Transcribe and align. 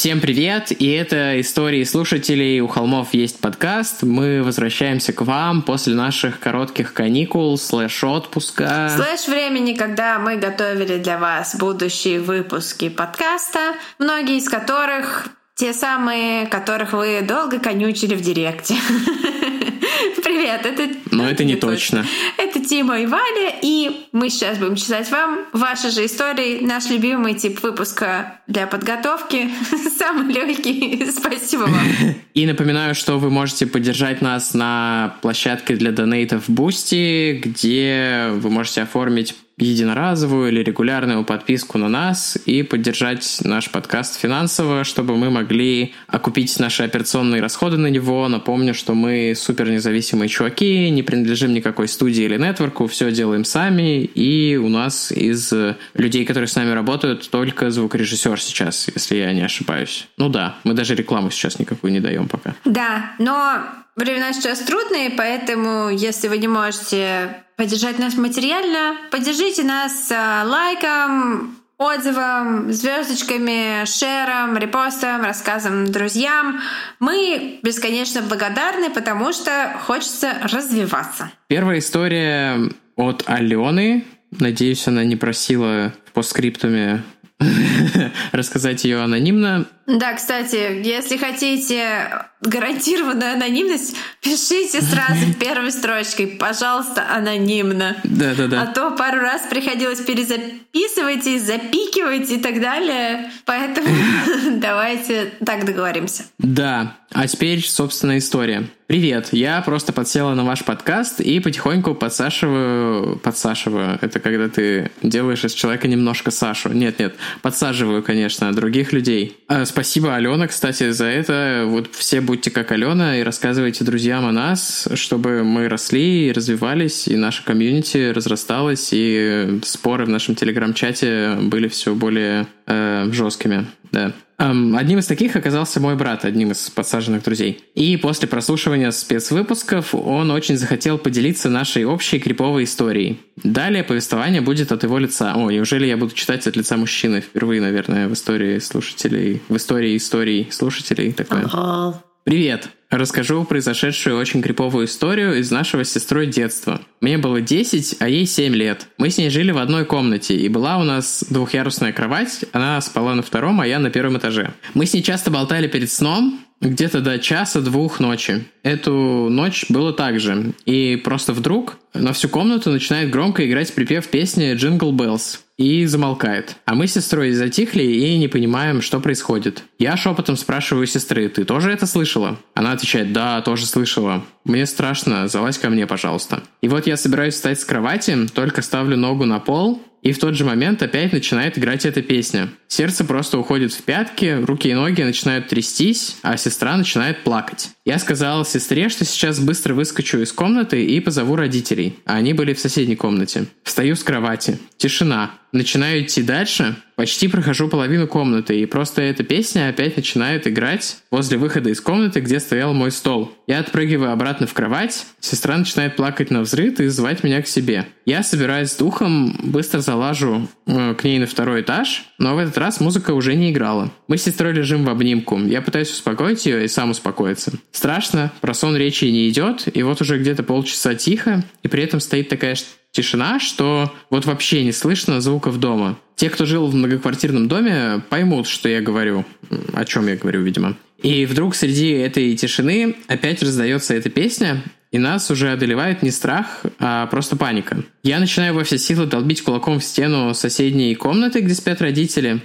Всем 0.00 0.22
привет, 0.22 0.72
и 0.72 0.90
это 0.92 1.38
истории 1.42 1.84
слушателей 1.84 2.60
«У 2.60 2.68
холмов 2.68 3.12
есть 3.12 3.38
подкаст». 3.38 4.02
Мы 4.02 4.42
возвращаемся 4.42 5.12
к 5.12 5.20
вам 5.20 5.60
после 5.60 5.94
наших 5.94 6.40
коротких 6.40 6.94
каникул, 6.94 7.58
слэш-отпуска. 7.58 8.90
Слэш 8.96 9.28
времени, 9.28 9.74
когда 9.74 10.18
мы 10.18 10.36
готовили 10.36 10.96
для 10.96 11.18
вас 11.18 11.54
будущие 11.54 12.18
выпуски 12.18 12.88
подкаста, 12.88 13.74
многие 13.98 14.38
из 14.38 14.48
которых 14.48 15.28
те 15.54 15.74
самые, 15.74 16.46
которых 16.46 16.94
вы 16.94 17.20
долго 17.20 17.58
конючили 17.58 18.14
в 18.14 18.22
директе. 18.22 18.76
Привет, 20.24 20.64
это... 20.64 20.88
Но 21.10 21.28
это 21.28 21.44
не 21.44 21.56
точно. 21.56 22.06
Это 22.38 22.49
Тима 22.70 23.00
и 23.00 23.06
Валя, 23.06 23.52
и 23.62 24.06
мы 24.12 24.30
сейчас 24.30 24.56
будем 24.58 24.76
читать 24.76 25.10
вам 25.10 25.40
ваши 25.52 25.90
же 25.90 26.06
истории, 26.06 26.60
наш 26.64 26.88
любимый 26.88 27.34
тип 27.34 27.60
выпуска 27.64 28.40
для 28.46 28.68
подготовки. 28.68 29.50
Самый 29.98 30.32
легкий. 30.32 31.04
Спасибо 31.10 31.62
вам. 31.62 31.82
И 32.34 32.46
напоминаю, 32.46 32.94
что 32.94 33.18
вы 33.18 33.28
можете 33.28 33.66
поддержать 33.66 34.22
нас 34.22 34.54
на 34.54 35.16
площадке 35.20 35.74
для 35.74 35.90
донейтов 35.90 36.48
Boosty, 36.48 37.40
где 37.40 38.28
вы 38.34 38.50
можете 38.50 38.82
оформить 38.82 39.34
единоразовую 39.60 40.50
или 40.50 40.62
регулярную 40.62 41.24
подписку 41.24 41.78
на 41.78 41.88
нас 41.88 42.38
и 42.46 42.62
поддержать 42.62 43.38
наш 43.44 43.70
подкаст 43.70 44.18
финансово, 44.18 44.84
чтобы 44.84 45.16
мы 45.16 45.30
могли 45.30 45.94
окупить 46.06 46.58
наши 46.58 46.82
операционные 46.82 47.40
расходы 47.40 47.76
на 47.76 47.88
него. 47.88 48.26
Напомню, 48.28 48.74
что 48.74 48.94
мы 48.94 49.34
супер 49.36 49.70
независимые 49.70 50.28
чуваки, 50.28 50.90
не 50.90 51.02
принадлежим 51.02 51.52
никакой 51.52 51.88
студии 51.88 52.24
или 52.24 52.36
нетворку, 52.36 52.86
все 52.86 53.10
делаем 53.10 53.44
сами, 53.44 54.04
и 54.04 54.56
у 54.56 54.68
нас 54.68 55.12
из 55.12 55.52
людей, 55.94 56.24
которые 56.24 56.48
с 56.48 56.56
нами 56.56 56.70
работают, 56.70 57.28
только 57.30 57.70
звукорежиссер 57.70 58.40
сейчас, 58.40 58.88
если 58.94 59.16
я 59.16 59.32
не 59.32 59.42
ошибаюсь. 59.42 60.08
Ну 60.16 60.28
да, 60.28 60.56
мы 60.64 60.74
даже 60.74 60.94
рекламу 60.94 61.30
сейчас 61.30 61.58
никакую 61.58 61.92
не 61.92 62.00
даем 62.00 62.28
пока. 62.28 62.54
Да, 62.64 63.12
но 63.18 63.58
времена 63.96 64.32
сейчас 64.32 64.60
трудные, 64.60 65.10
поэтому 65.10 65.90
если 65.90 66.28
вы 66.28 66.38
не 66.38 66.48
можете 66.48 67.44
поддержать 67.60 67.98
нас 67.98 68.16
материально, 68.16 68.96
поддержите 69.10 69.64
нас 69.64 70.10
э, 70.10 70.14
лайком, 70.46 71.56
отзывом, 71.76 72.72
звездочками, 72.72 73.84
шером, 73.84 74.56
репостом, 74.56 75.20
рассказом 75.20 75.92
друзьям. 75.92 76.62
Мы 77.00 77.60
бесконечно 77.62 78.22
благодарны, 78.22 78.88
потому 78.88 79.34
что 79.34 79.76
хочется 79.84 80.38
развиваться. 80.50 81.32
Первая 81.48 81.80
история 81.80 82.56
от 82.96 83.24
Алены. 83.26 84.06
Надеюсь, 84.30 84.88
она 84.88 85.04
не 85.04 85.16
просила 85.16 85.92
в 86.06 86.12
постскриптуме 86.12 87.02
рассказать 88.32 88.84
ее 88.84 89.02
анонимно. 89.02 89.66
Да, 89.86 90.14
кстати, 90.14 90.82
если 90.84 91.16
хотите 91.16 92.26
гарантированную 92.42 93.34
анонимность, 93.34 93.96
пишите 94.22 94.80
сразу 94.80 95.34
первой 95.40 95.72
строчкой, 95.72 96.26
пожалуйста, 96.26 97.04
анонимно. 97.10 97.96
Да, 98.04 98.34
да, 98.34 98.46
да. 98.46 98.62
А 98.62 98.66
то 98.66 98.92
пару 98.92 99.20
раз 99.20 99.42
приходилось 99.50 100.00
перезаписывать 100.00 101.26
и 101.26 101.38
запикивать 101.38 102.30
и 102.30 102.38
так 102.38 102.60
далее. 102.60 103.30
Поэтому 103.44 103.88
давайте 104.52 105.32
так 105.44 105.64
договоримся. 105.64 106.24
Да. 106.38 106.96
А 107.12 107.26
теперь, 107.26 107.66
собственно, 107.66 108.16
история. 108.18 108.68
Привет, 108.86 109.30
я 109.32 109.60
просто 109.62 109.92
подсела 109.92 110.34
на 110.34 110.44
ваш 110.44 110.64
подкаст 110.64 111.20
и 111.20 111.40
потихоньку 111.40 111.94
подсаживаю... 111.94 113.16
Подсаживаю. 113.16 113.98
Это 114.00 114.20
когда 114.20 114.48
ты 114.48 114.92
делаешь 115.02 115.44
из 115.44 115.52
человека 115.52 115.88
немножко 115.88 116.30
Сашу. 116.30 116.70
Нет, 116.70 117.00
нет, 117.00 117.16
подсаживаю, 117.42 118.02
конечно, 118.02 118.52
других 118.52 118.92
людей. 118.92 119.36
А, 119.48 119.64
спасибо, 119.64 119.79
Алена, 120.14 120.46
кстати, 120.46 120.90
за 120.90 121.06
это. 121.06 121.64
Вот 121.66 121.94
все 121.94 122.20
будьте 122.20 122.50
как 122.50 122.72
Алена 122.72 123.18
и 123.18 123.22
рассказывайте 123.22 123.84
друзьям 123.84 124.26
о 124.26 124.32
нас, 124.32 124.88
чтобы 124.94 125.42
мы 125.44 125.68
росли 125.68 126.28
и 126.28 126.32
развивались, 126.32 127.08
и 127.08 127.16
наша 127.16 127.44
комьюнити 127.44 128.10
разрасталась, 128.10 128.90
и 128.92 129.60
споры 129.64 130.04
в 130.04 130.08
нашем 130.08 130.34
телеграм-чате 130.34 131.38
были 131.42 131.68
все 131.68 131.94
более 131.94 132.46
э, 132.70 133.08
жесткими. 133.12 133.66
Да. 133.92 134.12
Одним 134.38 135.00
из 135.00 135.06
таких 135.06 135.36
оказался 135.36 135.80
мой 135.80 135.96
брат, 135.96 136.24
одним 136.24 136.52
из 136.52 136.70
подсаженных 136.70 137.22
друзей. 137.22 137.62
И 137.74 137.98
после 137.98 138.26
прослушивания 138.26 138.90
спецвыпусков 138.90 139.94
он 139.94 140.30
очень 140.30 140.56
захотел 140.56 140.96
поделиться 140.96 141.50
нашей 141.50 141.84
общей 141.84 142.18
криповой 142.18 142.64
историей. 142.64 143.20
Далее 143.36 143.84
повествование 143.84 144.40
будет 144.40 144.72
от 144.72 144.82
его 144.82 144.96
лица. 144.96 145.34
О, 145.34 145.50
неужели 145.50 145.86
я 145.86 145.98
буду 145.98 146.14
читать 146.14 146.46
от 146.46 146.56
лица 146.56 146.78
мужчины 146.78 147.20
впервые, 147.20 147.60
наверное, 147.60 148.08
в 148.08 148.14
истории 148.14 148.58
слушателей, 148.60 149.42
в 149.50 149.56
истории 149.56 149.96
историй 149.96 150.48
слушателей 150.50 151.12
такое. 151.12 151.44
Ага. 151.44 152.02
Привет! 152.22 152.68
Расскажу 152.90 153.44
произошедшую 153.44 154.18
очень 154.18 154.42
криповую 154.42 154.84
историю 154.84 155.38
из 155.38 155.50
нашего 155.50 155.84
с 155.84 155.92
сестрой 155.92 156.26
детства. 156.26 156.82
Мне 157.00 157.16
было 157.16 157.40
10, 157.40 157.96
а 158.00 158.08
ей 158.08 158.26
7 158.26 158.54
лет. 158.54 158.88
Мы 158.98 159.08
с 159.08 159.16
ней 159.16 159.30
жили 159.30 159.52
в 159.52 159.58
одной 159.58 159.86
комнате, 159.86 160.36
и 160.36 160.48
была 160.50 160.76
у 160.76 160.82
нас 160.82 161.24
двухъярусная 161.30 161.94
кровать, 161.94 162.44
она 162.52 162.78
спала 162.82 163.14
на 163.14 163.22
втором, 163.22 163.60
а 163.62 163.66
я 163.66 163.78
на 163.78 163.88
первом 163.88 164.18
этаже. 164.18 164.52
Мы 164.74 164.84
с 164.84 164.92
ней 164.92 165.02
часто 165.02 165.30
болтали 165.30 165.66
перед 165.66 165.90
сном, 165.90 166.40
где-то 166.60 167.00
до 167.00 167.18
часа-двух 167.18 168.00
ночи. 168.00 168.44
Эту 168.62 168.92
ночь 169.30 169.64
было 169.70 169.94
так 169.94 170.20
же. 170.20 170.52
И 170.66 171.00
просто 171.02 171.32
вдруг 171.32 171.78
на 171.94 172.12
всю 172.12 172.28
комнату 172.28 172.70
начинает 172.70 173.08
громко 173.08 173.48
играть 173.48 173.72
припев 173.74 174.08
песни 174.08 174.52
«Jingle 174.52 174.92
Bells» 174.92 175.40
и 175.60 175.84
замолкает. 175.84 176.56
А 176.64 176.74
мы 176.74 176.86
с 176.86 176.94
сестрой 176.94 177.32
затихли 177.32 177.82
и 177.82 178.16
не 178.16 178.28
понимаем, 178.28 178.80
что 178.80 178.98
происходит. 178.98 179.62
Я 179.78 179.94
шепотом 179.98 180.38
спрашиваю 180.38 180.86
сестры, 180.86 181.28
ты 181.28 181.44
тоже 181.44 181.70
это 181.70 181.86
слышала? 181.86 182.38
Она 182.54 182.72
отвечает, 182.72 183.12
да, 183.12 183.42
тоже 183.42 183.66
слышала. 183.66 184.24
Мне 184.44 184.66
страшно, 184.66 185.28
залазь 185.28 185.58
ко 185.58 185.70
мне, 185.70 185.86
пожалуйста. 185.86 186.42
И 186.62 186.68
вот 186.68 186.86
я 186.86 186.96
собираюсь 186.96 187.34
встать 187.34 187.60
с 187.60 187.64
кровати, 187.64 188.26
только 188.34 188.62
ставлю 188.62 188.96
ногу 188.96 189.24
на 189.26 189.38
пол, 189.38 189.82
и 190.02 190.12
в 190.12 190.18
тот 190.18 190.34
же 190.34 190.44
момент 190.44 190.82
опять 190.82 191.12
начинает 191.12 191.58
играть 191.58 191.84
эта 191.84 192.00
песня. 192.00 192.48
Сердце 192.68 193.04
просто 193.04 193.38
уходит 193.38 193.72
в 193.72 193.82
пятки, 193.82 194.40
руки 194.42 194.70
и 194.70 194.74
ноги 194.74 195.02
начинают 195.02 195.48
трястись, 195.48 196.16
а 196.22 196.36
сестра 196.36 196.76
начинает 196.76 197.22
плакать. 197.22 197.70
Я 197.84 197.98
сказал 197.98 198.44
сестре, 198.46 198.88
что 198.88 199.04
сейчас 199.04 199.40
быстро 199.40 199.74
выскочу 199.74 200.18
из 200.20 200.32
комнаты 200.32 200.84
и 200.84 201.00
позову 201.00 201.36
родителей, 201.36 201.98
а 202.06 202.14
они 202.14 202.32
были 202.32 202.54
в 202.54 202.60
соседней 202.60 202.96
комнате. 202.96 203.46
Встаю 203.62 203.94
с 203.94 204.02
кровати. 204.02 204.58
Тишина. 204.78 205.32
Начинаю 205.52 206.02
идти 206.02 206.22
дальше, 206.22 206.76
почти 207.00 207.28
прохожу 207.28 207.66
половину 207.66 208.06
комнаты, 208.06 208.60
и 208.60 208.66
просто 208.66 209.00
эта 209.00 209.24
песня 209.24 209.70
опять 209.70 209.96
начинает 209.96 210.46
играть 210.46 210.98
возле 211.10 211.38
выхода 211.38 211.70
из 211.70 211.80
комнаты, 211.80 212.20
где 212.20 212.38
стоял 212.38 212.74
мой 212.74 212.90
стол. 212.90 213.32
Я 213.46 213.60
отпрыгиваю 213.60 214.12
обратно 214.12 214.46
в 214.46 214.52
кровать, 214.52 215.06
сестра 215.18 215.56
начинает 215.56 215.96
плакать 215.96 216.30
на 216.30 216.42
взрыв 216.42 216.78
и 216.78 216.88
звать 216.88 217.24
меня 217.24 217.40
к 217.40 217.46
себе. 217.46 217.86
Я 218.04 218.22
собираюсь 218.22 218.72
с 218.72 218.76
духом, 218.76 219.34
быстро 219.42 219.80
залажу 219.80 220.46
э, 220.66 220.94
к 220.94 221.02
ней 221.04 221.18
на 221.18 221.26
второй 221.26 221.62
этаж, 221.62 222.04
но 222.18 222.34
в 222.34 222.38
этот 222.38 222.58
раз 222.58 222.80
музыка 222.80 223.12
уже 223.12 223.34
не 223.34 223.50
играла. 223.50 223.90
Мы 224.06 224.18
с 224.18 224.24
сестрой 224.24 224.52
лежим 224.52 224.84
в 224.84 224.90
обнимку. 224.90 225.38
Я 225.38 225.62
пытаюсь 225.62 225.90
успокоить 225.90 226.44
ее 226.44 226.66
и 226.66 226.68
сам 226.68 226.90
успокоиться. 226.90 227.52
Страшно, 227.72 228.30
про 228.42 228.52
сон 228.52 228.76
речи 228.76 229.06
не 229.06 229.26
идет, 229.30 229.74
и 229.74 229.82
вот 229.82 230.02
уже 230.02 230.18
где-то 230.18 230.42
полчаса 230.42 230.94
тихо, 230.94 231.44
и 231.62 231.68
при 231.68 231.82
этом 231.82 231.98
стоит 231.98 232.28
такая 232.28 232.56
тишина, 232.92 233.38
что 233.38 233.92
вот 234.10 234.24
вообще 234.24 234.64
не 234.64 234.72
слышно 234.72 235.20
звуков 235.20 235.58
дома. 235.58 235.98
Те, 236.16 236.28
кто 236.30 236.44
жил 236.44 236.66
в 236.66 236.74
многоквартирном 236.74 237.48
доме, 237.48 238.02
поймут, 238.08 238.46
что 238.46 238.68
я 238.68 238.80
говорю, 238.80 239.24
о 239.72 239.84
чем 239.84 240.06
я 240.06 240.16
говорю, 240.16 240.42
видимо. 240.42 240.76
И 241.02 241.24
вдруг 241.24 241.54
среди 241.54 241.90
этой 241.92 242.36
тишины 242.36 242.96
опять 243.08 243.42
раздается 243.42 243.94
эта 243.94 244.10
песня, 244.10 244.62
и 244.90 244.98
нас 244.98 245.30
уже 245.30 245.52
одолевает 245.52 246.02
не 246.02 246.10
страх, 246.10 246.62
а 246.78 247.06
просто 247.06 247.36
паника. 247.36 247.84
Я 248.02 248.18
начинаю 248.18 248.54
во 248.54 248.64
все 248.64 248.76
силы 248.76 249.06
долбить 249.06 249.42
кулаком 249.42 249.78
в 249.78 249.84
стену 249.84 250.34
соседней 250.34 250.94
комнаты, 250.94 251.40
где 251.40 251.54
спят 251.54 251.80
родители, 251.80 252.40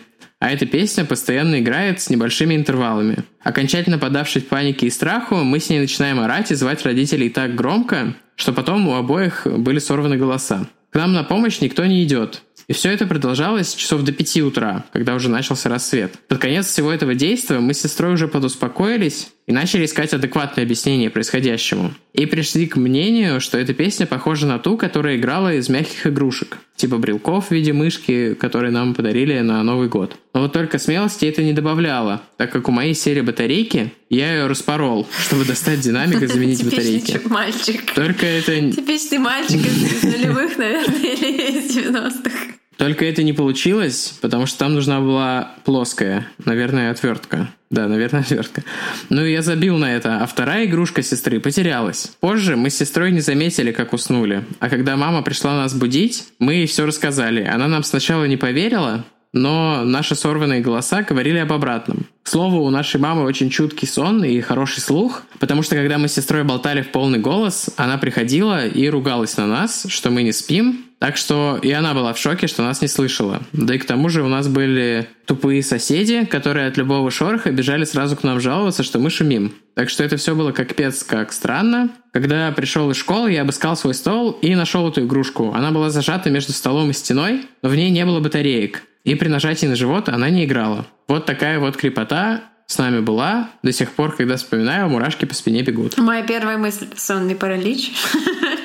а 0.46 0.52
эта 0.52 0.68
песня 0.68 1.06
постоянно 1.06 1.60
играет 1.60 2.02
с 2.02 2.12
небольшими 2.12 2.54
интервалами. 2.54 3.18
Окончательно 3.42 3.98
подавшись 3.98 4.44
панике 4.44 4.86
и 4.86 4.92
страху, 4.92 5.38
мы 5.38 5.60
с 5.60 5.72
ней 5.72 5.80
начинаем 5.80 6.20
орать 6.20 6.52
и 6.52 6.56
звать 6.56 6.86
родителей 6.86 7.32
так 7.32 7.56
громко, 7.56 8.14
что 8.36 8.54
потом 8.54 8.88
у 8.88 8.94
обоих 8.94 9.48
были 9.48 9.80
сорваны 9.80 10.18
голоса. 10.18 10.68
К 10.92 10.98
нам 10.98 11.14
на 11.14 11.24
помощь 11.24 11.62
никто 11.62 11.84
не 11.88 12.04
идет. 12.04 12.44
И 12.68 12.74
все 12.74 12.92
это 12.92 13.08
продолжалось 13.08 13.74
часов 13.74 14.04
до 14.04 14.12
пяти 14.12 14.44
утра, 14.44 14.86
когда 14.94 15.16
уже 15.16 15.30
начался 15.30 15.68
рассвет. 15.68 16.14
Под 16.28 16.38
конец 16.38 16.68
всего 16.68 16.92
этого 16.92 17.16
действия 17.16 17.58
мы 17.58 17.74
с 17.74 17.82
сестрой 17.82 18.14
уже 18.14 18.28
подуспокоились 18.28 19.30
и 19.48 19.52
начали 19.52 19.86
искать 19.86 20.14
адекватное 20.14 20.64
объяснение 20.64 21.10
происходящему. 21.10 21.94
И 22.14 22.26
пришли 22.26 22.66
к 22.66 22.78
мнению, 22.78 23.40
что 23.42 23.58
эта 23.58 23.74
песня 23.74 24.08
похожа 24.08 24.48
на 24.48 24.58
ту, 24.58 24.78
которая 24.78 25.18
играла 25.18 25.54
из 25.54 25.70
мягких 25.70 26.08
игрушек, 26.08 26.58
типа 26.76 26.98
брелков 26.98 27.48
в 27.48 27.52
виде 27.52 27.74
мышки, 27.74 28.34
которые 28.34 28.72
нам 28.72 28.96
подарили 28.96 29.40
на 29.40 29.62
Новый 29.64 29.88
год. 29.88 30.18
Но 30.34 30.42
вот 30.42 30.54
только 30.54 30.80
смелости 30.80 31.26
это 31.26 31.44
не 31.44 31.54
добавляло, 31.54 32.24
так 32.38 32.52
как 32.52 32.68
у 32.68 32.72
моей 32.72 32.96
серии 32.96 33.22
батарейки 33.22 33.94
я 34.10 34.34
ее 34.34 34.48
распорол, 34.48 35.08
чтобы 35.26 35.46
достать 35.46 35.80
динамик 35.80 36.22
и 36.22 36.28
заменить 36.28 36.64
батарейки. 36.64 37.22
мальчик. 37.26 37.94
Только 37.94 38.26
это... 38.26 38.72
Типичный 38.72 39.20
мальчик 39.20 39.62
из 39.66 40.04
нулевых, 40.04 40.58
наверное, 40.58 40.98
или 40.98 41.60
из 41.60 41.78
90-х. 41.78 42.56
Только 42.78 43.06
это 43.06 43.24
не 43.24 43.34
получилось, 43.34 44.18
потому 44.22 44.46
что 44.46 44.60
там 44.60 44.74
нужна 44.74 45.00
была 45.00 45.54
плоская, 45.64 46.28
наверное, 46.44 46.92
отвертка. 46.92 47.50
Да, 47.76 47.90
наверное, 47.90 48.22
отвертка. 48.26 48.64
Ну, 49.10 49.26
я 49.26 49.42
забил 49.42 49.78
на 49.78 49.94
это, 49.94 50.20
а 50.22 50.26
вторая 50.26 50.66
игрушка 50.66 51.04
сестры 51.04 51.42
потерялась. 51.42 52.14
Позже 52.22 52.56
мы 52.56 52.70
с 52.70 52.78
сестрой 52.78 53.12
не 53.12 53.20
заметили, 53.20 53.74
как 53.74 53.92
уснули. 53.92 54.46
А 54.60 54.70
когда 54.70 54.96
мама 54.96 55.22
пришла 55.24 55.56
нас 55.56 55.74
будить, 55.74 56.24
мы 56.40 56.54
ей 56.54 56.68
все 56.68 56.86
рассказали. 56.86 57.44
Она 57.44 57.68
нам 57.68 57.84
сначала 57.84 58.24
не 58.24 58.38
поверила, 58.38 59.04
но 59.34 59.84
наши 59.84 60.16
сорванные 60.16 60.62
голоса 60.62 61.02
говорили 61.02 61.40
об 61.40 61.52
обратном. 61.52 62.06
К 62.24 62.30
слову, 62.30 62.64
у 62.64 62.70
нашей 62.70 63.02
мамы 63.02 63.24
очень 63.24 63.50
чуткий 63.50 63.90
сон 63.90 64.24
и 64.24 64.40
хороший 64.40 64.80
слух, 64.80 65.24
потому 65.40 65.62
что 65.62 65.76
когда 65.76 65.98
мы 65.98 66.08
с 66.08 66.14
сестрой 66.14 66.46
болтали 66.46 66.82
в 66.82 66.92
полный 66.92 67.20
голос, 67.20 67.70
она 67.76 67.98
приходила 67.98 68.66
и 68.66 68.88
ругалась 68.88 69.36
на 69.36 69.48
нас, 69.48 69.86
что 69.90 70.12
мы 70.12 70.24
не 70.24 70.32
спим, 70.32 70.86
так 71.00 71.18
что 71.18 71.60
и 71.62 71.72
она 71.72 71.94
была 71.94 72.14
в 72.14 72.18
шоке, 72.18 72.48
что 72.48 72.64
нас 72.64 72.82
не 72.82 72.88
слышала. 72.88 73.42
Да 73.54 73.76
и 73.76 73.78
к 73.78 73.86
тому 73.86 74.10
же 74.10 74.24
у 74.24 74.28
нас 74.28 74.48
были 74.48 75.08
тупые 75.26 75.62
соседи, 75.62 76.26
которые 76.26 76.68
от 76.68 76.78
любого 76.78 77.12
шороха 77.12 77.52
бежали 77.52 77.84
сразу 77.84 78.16
к 78.16 78.24
нам 78.24 78.40
жаловаться, 78.40 78.84
что 78.84 79.00
мы 79.00 79.10
шумим. 79.10 79.54
Так 79.76 79.90
что 79.90 80.04
это 80.04 80.18
все 80.18 80.36
было 80.36 80.52
как 80.52 80.74
пец, 80.76 81.04
как 81.04 81.34
странно. 81.34 81.90
Когда 82.14 82.52
пришел 82.52 82.90
из 82.92 82.98
школы, 82.98 83.32
я 83.32 83.42
обыскал 83.42 83.76
свой 83.76 83.94
стол 83.94 84.32
и 84.42 84.56
нашел 84.56 84.88
эту 84.88 85.06
игрушку. 85.06 85.54
Она 85.54 85.72
была 85.72 85.90
зажата 85.90 86.30
между 86.30 86.54
столом 86.54 86.90
и 86.90 86.94
стеной, 86.94 87.42
но 87.62 87.70
в 87.70 87.76
ней 87.76 87.90
не 87.90 88.06
было 88.06 88.20
батареек. 88.20 88.84
И 89.04 89.16
при 89.16 89.28
нажатии 89.28 89.68
на 89.68 89.76
живот 89.76 90.10
она 90.10 90.30
не 90.30 90.46
играла. 90.46 90.88
Вот 91.08 91.26
такая 91.26 91.60
вот 91.60 91.78
крепота 91.78 92.42
с 92.68 92.78
нами 92.78 93.02
была. 93.02 93.52
До 93.62 93.72
сих 93.72 93.92
пор, 93.92 94.16
когда 94.16 94.38
вспоминаю, 94.38 94.90
мурашки 94.90 95.26
по 95.26 95.36
спине 95.36 95.62
бегут. 95.62 95.98
Моя 95.98 96.24
первая 96.24 96.58
мысль— 96.58 96.88
сонный 96.96 97.36
паралич. 97.36 97.92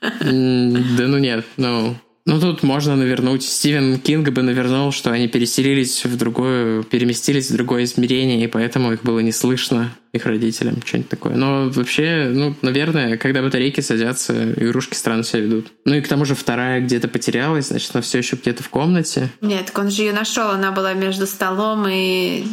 Да 0.00 1.06
ну 1.06 1.18
нет, 1.18 1.44
ну... 1.56 1.96
Ну, 2.26 2.38
тут 2.38 2.62
можно 2.62 2.96
навернуть. 2.96 3.42
Стивен 3.42 3.98
Кинг 3.98 4.28
бы 4.28 4.42
навернул, 4.42 4.92
что 4.92 5.10
они 5.10 5.26
переселились 5.26 6.04
в 6.04 6.16
другое, 6.16 6.82
переместились 6.82 7.50
в 7.50 7.56
другое 7.56 7.84
измерение, 7.84 8.44
и 8.44 8.46
поэтому 8.46 8.92
их 8.92 9.02
было 9.02 9.20
не 9.20 9.32
слышно, 9.32 9.90
их 10.12 10.26
родителям, 10.26 10.76
что-нибудь 10.84 11.08
такое. 11.08 11.34
Но 11.34 11.70
вообще, 11.70 12.30
ну, 12.30 12.54
наверное, 12.60 13.16
когда 13.16 13.42
батарейки 13.42 13.80
садятся, 13.80 14.52
игрушки 14.52 14.94
странно 14.94 15.24
себя 15.24 15.40
ведут. 15.40 15.72
Ну 15.86 15.94
и 15.94 16.02
к 16.02 16.08
тому 16.08 16.24
же 16.26 16.34
вторая 16.34 16.82
где-то 16.82 17.08
потерялась, 17.08 17.68
значит, 17.68 17.90
она 17.94 18.02
все 18.02 18.18
еще 18.18 18.36
где-то 18.36 18.62
в 18.62 18.68
комнате. 18.68 19.30
Нет, 19.40 19.72
он 19.74 19.90
же 19.90 20.02
ее 20.02 20.12
нашел, 20.12 20.50
она 20.50 20.72
была 20.72 20.92
между 20.92 21.26
столом 21.26 21.86
и 21.88 22.44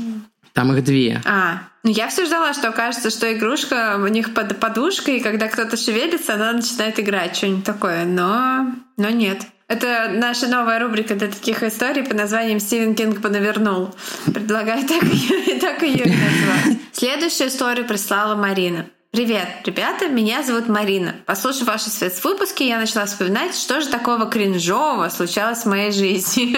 там 0.53 0.73
их 0.73 0.83
две. 0.83 1.21
А, 1.25 1.69
ну 1.87 1.93
я 1.93 2.09
все 2.09 2.25
ждала, 2.25 2.53
что 2.53 2.73
кажется, 2.73 3.09
что 3.09 3.31
игрушка 3.31 3.97
у 3.97 4.07
них 4.07 4.33
под 4.33 4.59
подушкой, 4.59 5.17
и 5.17 5.19
когда 5.21 5.47
кто-то 5.47 5.77
шевелится, 5.77 6.33
она 6.33 6.51
начинает 6.51 6.99
играть, 6.99 7.37
что-нибудь 7.37 7.63
такое. 7.63 8.03
Но, 8.03 8.73
но 8.97 9.09
нет. 9.09 9.43
Это 9.69 10.11
наша 10.13 10.47
новая 10.47 10.79
рубрика 10.79 11.15
для 11.15 11.29
таких 11.29 11.63
историй 11.63 12.03
по 12.03 12.13
названием 12.13 12.59
«Стивен 12.59 12.93
Кинг 12.93 13.21
понавернул». 13.21 13.95
Предлагаю 14.25 14.85
так 14.85 15.01
ее, 15.01 15.59
так 15.61 15.81
ее 15.81 16.03
и 16.03 16.09
назвать. 16.09 16.77
Следующую 16.91 17.47
историю 17.47 17.87
прислала 17.87 18.35
Марина. 18.35 18.87
Привет, 19.11 19.47
ребята, 19.63 20.09
меня 20.09 20.43
зовут 20.43 20.67
Марина. 20.67 21.15
Послушав 21.25 21.67
ваши 21.67 21.89
спецвыпуски, 21.89 22.63
я 22.63 22.79
начала 22.79 23.05
вспоминать, 23.05 23.55
что 23.55 23.79
же 23.79 23.87
такого 23.87 24.29
кринжового 24.29 25.07
случалось 25.07 25.59
в 25.59 25.67
моей 25.67 25.91
жизни. 25.93 26.57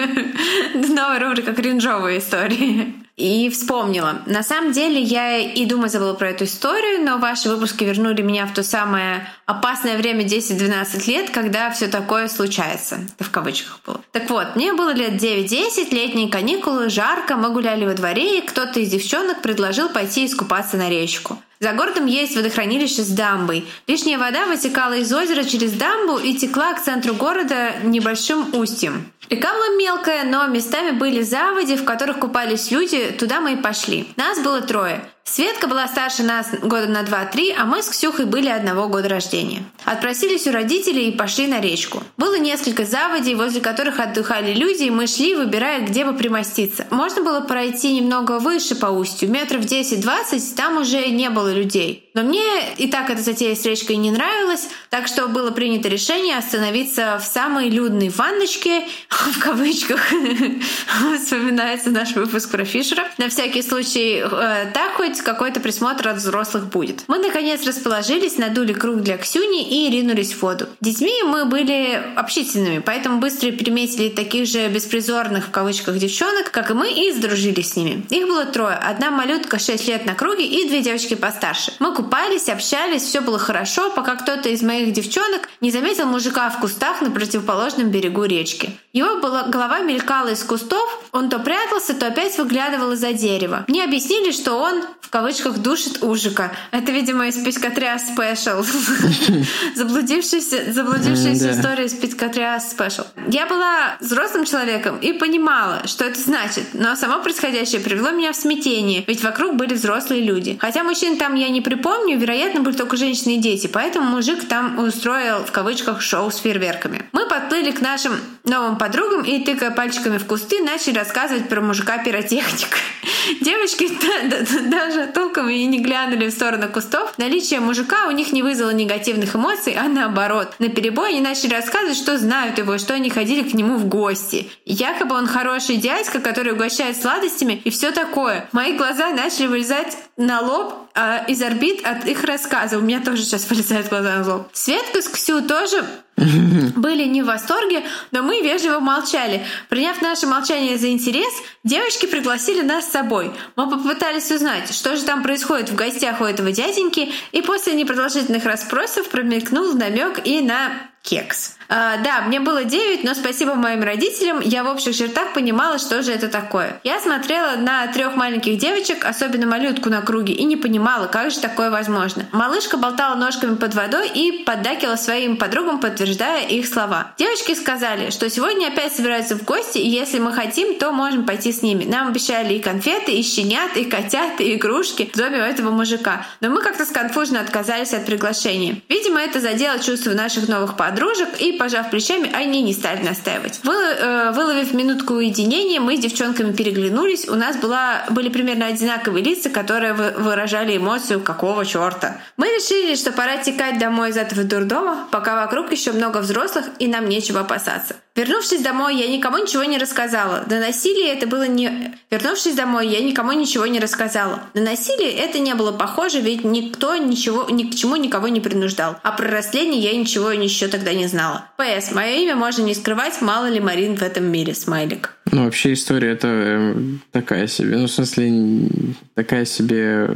Новая 0.92 1.20
рубрика 1.20 1.52
«Кринжовые 1.52 2.18
истории» 2.18 2.99
и 3.20 3.50
вспомнила. 3.50 4.22
На 4.26 4.42
самом 4.42 4.72
деле 4.72 5.00
я 5.00 5.38
и 5.38 5.66
думать 5.66 5.92
забыла 5.92 6.14
про 6.14 6.30
эту 6.30 6.44
историю, 6.44 7.04
но 7.04 7.18
ваши 7.18 7.50
выпуски 7.50 7.84
вернули 7.84 8.22
меня 8.22 8.46
в 8.46 8.54
то 8.54 8.62
самое 8.62 9.28
опасное 9.44 9.98
время 9.98 10.24
10-12 10.24 11.06
лет, 11.06 11.30
когда 11.30 11.70
все 11.70 11.88
такое 11.88 12.28
случается. 12.28 13.00
Это 13.16 13.24
в 13.24 13.30
кавычках 13.30 13.80
было. 13.86 14.00
Так 14.12 14.30
вот, 14.30 14.56
мне 14.56 14.72
было 14.72 14.94
лет 14.94 15.22
9-10, 15.22 15.94
летние 15.94 16.28
каникулы, 16.28 16.88
жарко, 16.88 17.36
мы 17.36 17.50
гуляли 17.50 17.84
во 17.84 17.94
дворе, 17.94 18.38
и 18.38 18.46
кто-то 18.46 18.80
из 18.80 18.90
девчонок 18.90 19.42
предложил 19.42 19.90
пойти 19.90 20.24
искупаться 20.26 20.76
на 20.76 20.88
речку. 20.88 21.38
За 21.62 21.74
городом 21.74 22.06
есть 22.06 22.36
водохранилище 22.36 23.02
с 23.02 23.08
дамбой. 23.08 23.66
Лишняя 23.86 24.16
вода 24.16 24.46
вытекала 24.46 24.94
из 24.94 25.12
озера 25.12 25.44
через 25.44 25.72
дамбу 25.72 26.16
и 26.16 26.34
текла 26.34 26.72
к 26.72 26.82
центру 26.82 27.12
города 27.12 27.72
небольшим 27.82 28.54
устьем. 28.54 29.12
Река 29.28 29.52
была 29.52 29.68
мелкая, 29.76 30.24
но 30.24 30.46
местами 30.46 30.92
были 30.92 31.20
заводи, 31.20 31.76
в 31.76 31.84
которых 31.84 32.18
купались 32.18 32.70
люди, 32.70 33.10
туда 33.10 33.42
мы 33.42 33.52
и 33.52 33.56
пошли. 33.56 34.08
Нас 34.16 34.40
было 34.40 34.62
трое. 34.62 35.04
Светка 35.24 35.68
была 35.68 35.86
старше 35.86 36.22
нас 36.22 36.48
года 36.60 36.86
на 36.86 37.02
2-3, 37.02 37.54
а 37.56 37.64
мы 37.64 37.82
с 37.82 37.88
Ксюхой 37.88 38.26
были 38.26 38.48
одного 38.48 38.88
года 38.88 39.08
рождения. 39.08 39.62
Отпросились 39.84 40.46
у 40.46 40.52
родителей 40.52 41.08
и 41.08 41.16
пошли 41.16 41.46
на 41.46 41.60
речку. 41.60 42.02
Было 42.16 42.36
несколько 42.36 42.84
заводей, 42.84 43.34
возле 43.34 43.60
которых 43.60 44.00
отдыхали 44.00 44.52
люди, 44.52 44.84
и 44.84 44.90
мы 44.90 45.06
шли, 45.06 45.36
выбирая, 45.36 45.82
где 45.86 46.04
бы 46.04 46.14
примоститься. 46.14 46.86
Можно 46.90 47.22
было 47.22 47.40
пройти 47.40 47.94
немного 47.94 48.38
выше 48.38 48.74
по 48.74 48.86
устью, 48.86 49.30
метров 49.30 49.60
10-20, 49.62 50.56
там 50.56 50.78
уже 50.78 51.06
не 51.10 51.30
было 51.30 51.52
людей. 51.52 52.10
Но 52.14 52.22
мне 52.22 52.72
и 52.76 52.88
так 52.88 53.08
эта 53.08 53.22
затея 53.22 53.54
с 53.54 53.64
речкой 53.64 53.96
не 53.96 54.10
нравилась, 54.10 54.68
так 54.90 55.06
что 55.06 55.28
было 55.28 55.52
принято 55.52 55.88
решение 55.88 56.36
остановиться 56.36 57.20
в 57.22 57.24
самой 57.24 57.68
людной 57.68 58.08
ванночке, 58.08 58.82
в 59.08 59.38
кавычках, 59.38 60.00
вспоминается 61.22 61.90
наш 61.90 62.16
выпуск 62.16 62.50
про 62.50 62.64
Фишера. 62.64 63.06
На 63.18 63.28
всякий 63.28 63.62
случай, 63.62 64.24
э, 64.24 64.70
так 64.74 64.94
хоть 64.94 65.09
хоть 65.10 65.22
какой-то 65.22 65.60
присмотр 65.60 66.08
от 66.08 66.16
взрослых 66.16 66.66
будет. 66.66 67.02
Мы, 67.08 67.18
наконец, 67.18 67.66
расположились, 67.66 68.38
надули 68.38 68.72
круг 68.72 69.02
для 69.02 69.16
Ксюни 69.18 69.68
и 69.68 69.90
ринулись 69.90 70.32
в 70.32 70.42
воду. 70.42 70.66
Детьми 70.80 71.22
мы 71.24 71.44
были 71.44 72.00
общительными, 72.16 72.78
поэтому 72.78 73.18
быстро 73.18 73.52
приметили 73.52 74.08
таких 74.08 74.46
же 74.46 74.68
беспризорных 74.68 75.46
в 75.46 75.50
кавычках 75.50 75.98
девчонок, 75.98 76.50
как 76.50 76.70
и 76.70 76.74
мы, 76.74 76.92
и 76.92 77.12
сдружились 77.12 77.72
с 77.72 77.76
ними. 77.76 78.04
Их 78.10 78.26
было 78.26 78.44
трое. 78.46 78.74
Одна 78.74 79.10
малютка 79.10 79.58
6 79.58 79.88
лет 79.88 80.06
на 80.06 80.14
круге 80.14 80.46
и 80.46 80.68
две 80.68 80.80
девочки 80.80 81.14
постарше. 81.14 81.72
Мы 81.78 81.94
купались, 81.94 82.48
общались, 82.48 83.02
все 83.02 83.20
было 83.20 83.38
хорошо, 83.38 83.90
пока 83.90 84.16
кто-то 84.16 84.48
из 84.48 84.62
моих 84.62 84.92
девчонок 84.92 85.48
не 85.60 85.70
заметил 85.70 86.06
мужика 86.06 86.48
в 86.50 86.60
кустах 86.60 87.00
на 87.00 87.10
противоположном 87.10 87.90
берегу 87.90 88.24
речки. 88.24 88.70
Его 88.92 89.20
была, 89.20 89.44
голова 89.44 89.80
мелькала 89.80 90.28
из 90.28 90.42
кустов, 90.42 91.02
он 91.12 91.30
то 91.30 91.38
прятался, 91.38 91.94
то 91.94 92.06
опять 92.06 92.36
выглядывал 92.38 92.92
из-за 92.92 93.12
дерева. 93.12 93.64
Мне 93.68 93.84
объяснили, 93.84 94.32
что 94.32 94.54
он 94.54 94.82
в 95.00 95.10
кавычках 95.10 95.58
душит 95.58 96.02
ужика. 96.02 96.52
Это, 96.70 96.92
видимо, 96.92 97.26
из 97.26 97.36
Писькотря 97.36 97.98
Спешл. 97.98 98.62
Заблудившаяся, 99.74 100.72
заблудившаяся 100.72 101.52
история 101.52 101.86
из 101.86 101.94
Писькотря 101.94 102.60
Спешл. 102.60 103.02
Я 103.28 103.46
была 103.46 103.96
взрослым 104.00 104.44
человеком 104.44 104.98
и 104.98 105.12
понимала, 105.12 105.82
что 105.86 106.04
это 106.04 106.20
значит, 106.20 106.64
но 106.74 106.94
само 106.96 107.22
происходящее 107.22 107.80
привело 107.80 108.10
меня 108.10 108.32
в 108.32 108.36
смятение, 108.36 109.04
ведь 109.06 109.22
вокруг 109.22 109.56
были 109.56 109.74
взрослые 109.74 110.22
люди. 110.22 110.58
Хотя 110.60 110.84
мужчин 110.84 111.16
там 111.16 111.34
я 111.34 111.48
не 111.48 111.60
припомню, 111.60 112.18
вероятно, 112.18 112.60
были 112.60 112.76
только 112.76 112.96
женщины 112.96 113.36
и 113.36 113.38
дети, 113.38 113.66
поэтому 113.66 114.10
мужик 114.10 114.46
там 114.46 114.78
устроил 114.78 115.44
в 115.44 115.50
кавычках 115.50 116.00
шоу 116.02 116.30
с 116.30 116.38
фейерверками. 116.38 117.02
Мы 117.12 117.26
подплыли 117.28 117.70
к 117.70 117.80
нашим 117.80 118.12
новым 118.50 118.76
подругам 118.76 119.22
и, 119.22 119.42
тыкая 119.42 119.70
пальчиками 119.70 120.18
в 120.18 120.26
кусты, 120.26 120.60
начали 120.62 120.98
рассказывать 120.98 121.48
про 121.48 121.60
мужика-пиротехника. 121.62 122.76
Девочки 123.40 123.88
даже 124.68 125.06
толком 125.06 125.48
и 125.48 125.64
не 125.64 125.78
глянули 125.80 126.28
в 126.28 126.32
сторону 126.32 126.68
кустов. 126.68 127.14
Наличие 127.16 127.60
мужика 127.60 128.08
у 128.08 128.10
них 128.10 128.32
не 128.32 128.42
вызвало 128.42 128.70
негативных 128.70 129.34
эмоций, 129.34 129.74
а 129.74 129.84
наоборот. 129.84 130.54
На 130.58 130.68
перебой 130.68 131.10
они 131.10 131.20
начали 131.20 131.54
рассказывать, 131.54 131.96
что 131.96 132.18
знают 132.18 132.58
его, 132.58 132.76
что 132.76 132.94
они 132.94 133.08
ходили 133.08 133.48
к 133.48 133.54
нему 133.54 133.76
в 133.76 133.86
гости. 133.86 134.50
Якобы 134.66 135.14
он 135.14 135.26
хороший 135.26 135.76
дядька, 135.76 136.20
который 136.20 136.52
угощает 136.52 137.00
сладостями 137.00 137.60
и 137.64 137.70
все 137.70 137.92
такое. 137.92 138.48
Мои 138.52 138.76
глаза 138.76 139.10
начали 139.10 139.46
вылезать 139.46 139.96
на 140.16 140.40
лоб 140.40 140.74
э, 140.94 141.24
из 141.28 141.40
орбит 141.42 141.86
от 141.86 142.04
их 142.06 142.24
рассказа. 142.24 142.78
У 142.78 142.82
меня 142.82 143.00
тоже 143.00 143.22
сейчас 143.22 143.48
вылезают 143.48 143.88
глаза 143.88 144.18
на 144.18 144.28
лоб. 144.28 144.48
Светка 144.52 145.00
с 145.00 145.08
Ксю 145.08 145.40
тоже 145.42 145.84
были 146.20 147.04
не 147.04 147.22
в 147.22 147.26
восторге, 147.26 147.82
но 148.10 148.22
мы 148.22 148.40
вежливо 148.42 148.80
молчали. 148.80 149.44
Приняв 149.68 150.02
наше 150.02 150.26
молчание 150.26 150.76
за 150.76 150.90
интерес, 150.90 151.32
девочки 151.64 152.06
пригласили 152.06 152.62
нас 152.62 152.86
с 152.86 152.92
собой. 152.92 153.32
Мы 153.56 153.70
попытались 153.70 154.30
узнать, 154.30 154.72
что 154.72 154.96
же 154.96 155.04
там 155.04 155.22
происходит 155.22 155.70
в 155.70 155.74
гостях 155.74 156.20
у 156.20 156.24
этого 156.24 156.52
дяденьки, 156.52 157.10
и 157.32 157.42
после 157.42 157.74
непродолжительных 157.74 158.44
расспросов 158.44 159.08
промелькнул 159.08 159.72
намек 159.74 160.20
и 160.26 160.40
на 160.40 160.90
кекс. 161.02 161.56
А, 161.68 161.98
да, 161.98 162.22
мне 162.22 162.40
было 162.40 162.64
9, 162.64 163.04
но 163.04 163.14
спасибо 163.14 163.54
моим 163.54 163.82
родителям, 163.82 164.40
я 164.40 164.64
в 164.64 164.68
общих 164.68 164.96
чертах 164.96 165.32
понимала, 165.32 165.78
что 165.78 166.02
же 166.02 166.12
это 166.12 166.28
такое. 166.28 166.80
Я 166.82 167.00
смотрела 167.00 167.56
на 167.56 167.86
трех 167.86 168.16
маленьких 168.16 168.58
девочек, 168.58 169.04
особенно 169.04 169.46
малютку 169.46 169.88
на 169.88 170.02
круге, 170.02 170.32
и 170.32 170.44
не 170.44 170.56
понимала, 170.56 171.06
как 171.06 171.30
же 171.30 171.38
такое 171.38 171.70
возможно. 171.70 172.26
Малышка 172.32 172.76
болтала 172.76 173.14
ножками 173.14 173.54
под 173.54 173.74
водой 173.74 174.08
и 174.08 174.42
поддакивала 174.42 174.96
своим 174.96 175.36
подругам, 175.36 175.78
подтверждая 175.78 176.44
их 176.46 176.66
слова. 176.66 177.12
Девочки 177.18 177.54
сказали, 177.54 178.10
что 178.10 178.28
сегодня 178.28 178.66
опять 178.66 178.92
собираются 178.92 179.36
в 179.36 179.44
гости, 179.44 179.78
и 179.78 179.88
если 179.88 180.18
мы 180.18 180.32
хотим, 180.32 180.76
то 180.76 180.90
можем 180.90 181.24
пойти 181.24 181.52
с 181.52 181.62
ними. 181.62 181.84
Нам 181.84 182.08
обещали 182.08 182.54
и 182.54 182.60
конфеты, 182.60 183.12
и 183.12 183.22
щенят, 183.22 183.76
и 183.76 183.84
котят, 183.84 184.40
и 184.40 184.56
игрушки 184.56 185.08
в 185.12 185.16
доме 185.16 185.38
у 185.38 185.42
этого 185.42 185.70
мужика. 185.70 186.26
Но 186.40 186.50
мы 186.50 186.60
как-то 186.60 186.84
сконфуженно 186.84 187.40
отказались 187.40 187.94
от 187.94 188.06
приглашения. 188.06 188.82
Видимо, 188.88 189.20
это 189.20 189.40
задело 189.40 189.78
чувство 189.78 190.10
наших 190.10 190.48
новых 190.48 190.76
подруг 190.76 190.89
подружек, 190.90 191.28
и, 191.40 191.52
пожав 191.52 191.90
плечами, 191.90 192.30
они 192.32 192.62
не 192.62 192.72
стали 192.72 193.02
настаивать. 193.02 193.60
Вы, 193.62 193.74
э, 193.74 194.32
выловив 194.32 194.72
минутку 194.74 195.14
уединения, 195.14 195.80
мы 195.80 195.96
с 195.96 196.00
девчонками 196.00 196.52
переглянулись. 196.52 197.28
У 197.28 197.34
нас 197.34 197.56
была, 197.56 198.04
были 198.10 198.28
примерно 198.28 198.66
одинаковые 198.66 199.24
лица, 199.24 199.50
которые 199.50 199.92
выражали 199.92 200.76
эмоцию 200.76 201.20
«какого 201.20 201.64
черта?». 201.64 202.16
Мы 202.36 202.46
решили, 202.46 202.94
что 202.96 203.12
пора 203.12 203.36
текать 203.38 203.78
домой 203.78 204.10
из 204.10 204.16
этого 204.16 204.44
дурдома, 204.44 205.08
пока 205.10 205.34
вокруг 205.36 205.72
еще 205.72 205.92
много 205.92 206.18
взрослых, 206.18 206.66
и 206.78 206.88
нам 206.88 207.08
нечего 207.08 207.40
опасаться. 207.40 207.96
Вернувшись 208.16 208.62
домой, 208.62 208.96
я 208.96 209.08
никому 209.08 209.38
ничего 209.38 209.64
не 209.64 209.78
рассказала. 209.78 210.44
На 210.48 210.58
насилие 210.58 211.12
это 211.12 211.26
было 211.26 211.46
не... 211.46 211.94
Вернувшись 212.10 212.54
домой, 212.54 212.88
я 212.88 213.00
никому 213.00 213.32
ничего 213.32 213.66
не 213.66 213.78
рассказала. 213.78 214.42
На 214.54 214.62
насилие 214.62 215.12
это 215.12 215.38
не 215.38 215.54
было 215.54 215.72
похоже, 215.72 216.20
ведь 216.20 216.44
никто 216.44 216.96
ничего, 216.96 217.48
ни 217.48 217.64
к 217.64 217.74
чему 217.74 217.96
никого 217.96 218.28
не 218.28 218.40
принуждал. 218.40 218.96
А 219.02 219.12
про 219.12 219.28
растление 219.28 219.80
я 219.80 219.96
ничего 219.96 220.30
еще 220.32 220.66
тогда 220.66 220.92
не 220.92 221.06
знала. 221.06 221.46
П.С. 221.56 221.92
Мое 221.92 222.16
имя 222.16 222.34
можно 222.34 222.62
не 222.62 222.74
скрывать, 222.74 223.20
мало 223.20 223.48
ли 223.48 223.60
Марин 223.60 223.96
в 223.96 224.02
этом 224.02 224.24
мире. 224.24 224.54
Смайлик. 224.54 225.16
Ну, 225.30 225.44
вообще 225.44 225.74
история 225.74 226.10
это 226.10 226.28
э, 226.28 226.74
такая 227.12 227.46
себе. 227.46 227.76
Ну, 227.76 227.86
в 227.86 227.90
смысле, 227.90 228.68
такая 229.14 229.44
себе 229.44 230.10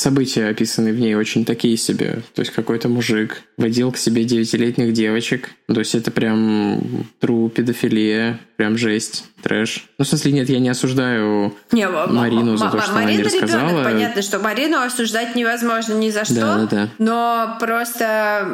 события, 0.00 0.46
описанные 0.46 0.92
в 0.92 0.98
ней, 1.00 1.14
очень 1.14 1.44
такие 1.44 1.76
себе. 1.76 2.22
То 2.34 2.40
есть 2.40 2.52
какой-то 2.52 2.88
мужик 2.88 3.42
водил 3.56 3.92
к 3.92 3.96
себе 3.96 4.24
девятилетних 4.24 4.92
девочек. 4.92 5.50
То 5.66 5.78
есть 5.78 5.94
это 5.94 6.10
прям 6.10 7.06
тру 7.20 7.48
педофилия, 7.48 8.40
прям 8.56 8.76
жесть, 8.76 9.24
трэш. 9.42 9.86
Ну, 9.98 10.04
в 10.04 10.08
смысле, 10.08 10.32
нет, 10.32 10.48
я 10.48 10.58
не 10.58 10.68
осуждаю 10.68 11.54
не, 11.72 11.88
Марину 11.88 12.56
за 12.56 12.70
то, 12.70 12.80
что 12.80 12.92
Марина 12.92 13.10
она 13.10 13.16
не 13.18 13.22
рассказала. 13.22 13.68
Ребенок, 13.68 13.84
понятно, 13.84 14.22
что 14.22 14.38
Марину 14.38 14.80
осуждать 14.80 15.34
невозможно 15.34 15.94
ни 15.94 16.10
за 16.10 16.24
что. 16.24 16.34
Да, 16.34 16.56
да, 16.56 16.66
да. 16.66 16.88
Но 16.98 17.56
просто, 17.60 18.46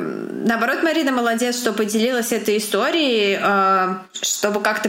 наоборот, 0.45 0.83
Марина 0.83 1.13
молодец, 1.13 1.57
что 1.57 1.73
поделилась 1.73 2.33
этой 2.33 2.59
историей, 2.59 3.39
а, 3.41 4.03
чтобы 4.21 4.61
как-то 4.61 4.89